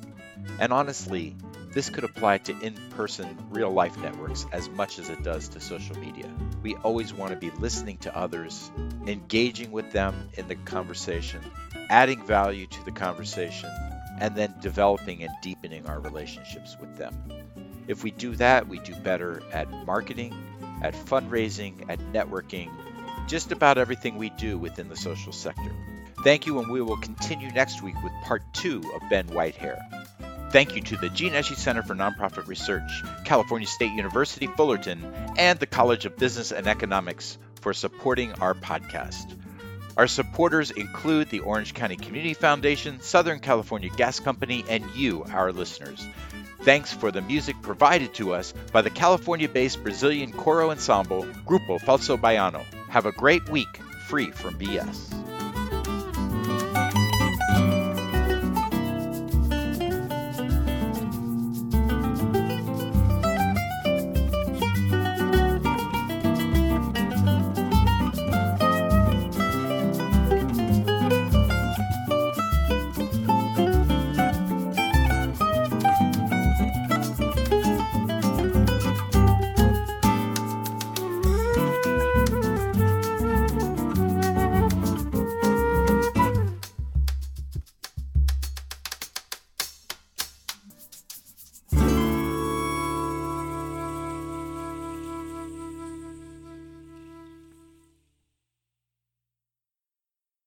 And 0.58 0.70
honestly, 0.70 1.34
this 1.72 1.90
could 1.90 2.04
apply 2.04 2.38
to 2.38 2.58
in 2.60 2.74
person, 2.90 3.38
real 3.50 3.70
life 3.70 3.96
networks 3.98 4.46
as 4.52 4.68
much 4.68 4.98
as 4.98 5.08
it 5.08 5.22
does 5.22 5.48
to 5.48 5.60
social 5.60 5.96
media. 5.98 6.28
We 6.62 6.74
always 6.76 7.14
want 7.14 7.32
to 7.32 7.36
be 7.36 7.50
listening 7.58 7.98
to 7.98 8.16
others, 8.16 8.70
engaging 9.06 9.70
with 9.70 9.92
them 9.92 10.30
in 10.34 10.48
the 10.48 10.56
conversation, 10.56 11.40
adding 11.88 12.24
value 12.24 12.66
to 12.66 12.84
the 12.84 12.92
conversation, 12.92 13.70
and 14.18 14.34
then 14.36 14.54
developing 14.60 15.22
and 15.22 15.32
deepening 15.42 15.86
our 15.86 16.00
relationships 16.00 16.76
with 16.80 16.96
them. 16.96 17.14
If 17.86 18.04
we 18.04 18.10
do 18.10 18.36
that, 18.36 18.68
we 18.68 18.78
do 18.80 18.94
better 18.96 19.42
at 19.52 19.70
marketing, 19.86 20.34
at 20.82 20.94
fundraising, 20.94 21.86
at 21.88 21.98
networking, 22.12 22.70
just 23.26 23.52
about 23.52 23.78
everything 23.78 24.16
we 24.16 24.30
do 24.30 24.58
within 24.58 24.88
the 24.88 24.96
social 24.96 25.32
sector. 25.32 25.74
Thank 26.22 26.46
you, 26.46 26.58
and 26.58 26.70
we 26.70 26.82
will 26.82 26.98
continue 26.98 27.50
next 27.52 27.82
week 27.82 27.94
with 28.02 28.12
part 28.24 28.42
two 28.52 28.82
of 28.94 29.08
Ben 29.08 29.26
Whitehair. 29.28 29.99
Thank 30.50 30.74
you 30.74 30.82
to 30.82 30.96
the 30.96 31.08
Gianneschi 31.08 31.54
Center 31.54 31.84
for 31.84 31.94
Nonprofit 31.94 32.48
Research, 32.48 32.90
California 33.24 33.68
State 33.68 33.92
University 33.92 34.48
Fullerton, 34.48 35.04
and 35.36 35.60
the 35.60 35.66
College 35.66 36.06
of 36.06 36.16
Business 36.16 36.50
and 36.50 36.66
Economics 36.66 37.38
for 37.60 37.72
supporting 37.72 38.32
our 38.32 38.54
podcast. 38.54 39.36
Our 39.96 40.08
supporters 40.08 40.72
include 40.72 41.30
the 41.30 41.40
Orange 41.40 41.72
County 41.74 41.94
Community 41.94 42.34
Foundation, 42.34 43.00
Southern 43.00 43.38
California 43.38 43.90
Gas 43.96 44.18
Company, 44.18 44.64
and 44.68 44.84
you, 44.96 45.22
our 45.30 45.52
listeners. 45.52 46.04
Thanks 46.62 46.92
for 46.92 47.12
the 47.12 47.22
music 47.22 47.54
provided 47.62 48.12
to 48.14 48.34
us 48.34 48.52
by 48.72 48.82
the 48.82 48.90
California 48.90 49.48
based 49.48 49.82
Brazilian 49.84 50.32
Choro 50.32 50.70
Ensemble, 50.70 51.22
Grupo 51.46 51.78
Falso 51.78 52.20
Baiano. 52.20 52.64
Have 52.88 53.06
a 53.06 53.12
great 53.12 53.48
week 53.48 53.76
free 54.08 54.32
from 54.32 54.58
BS. 54.58 55.29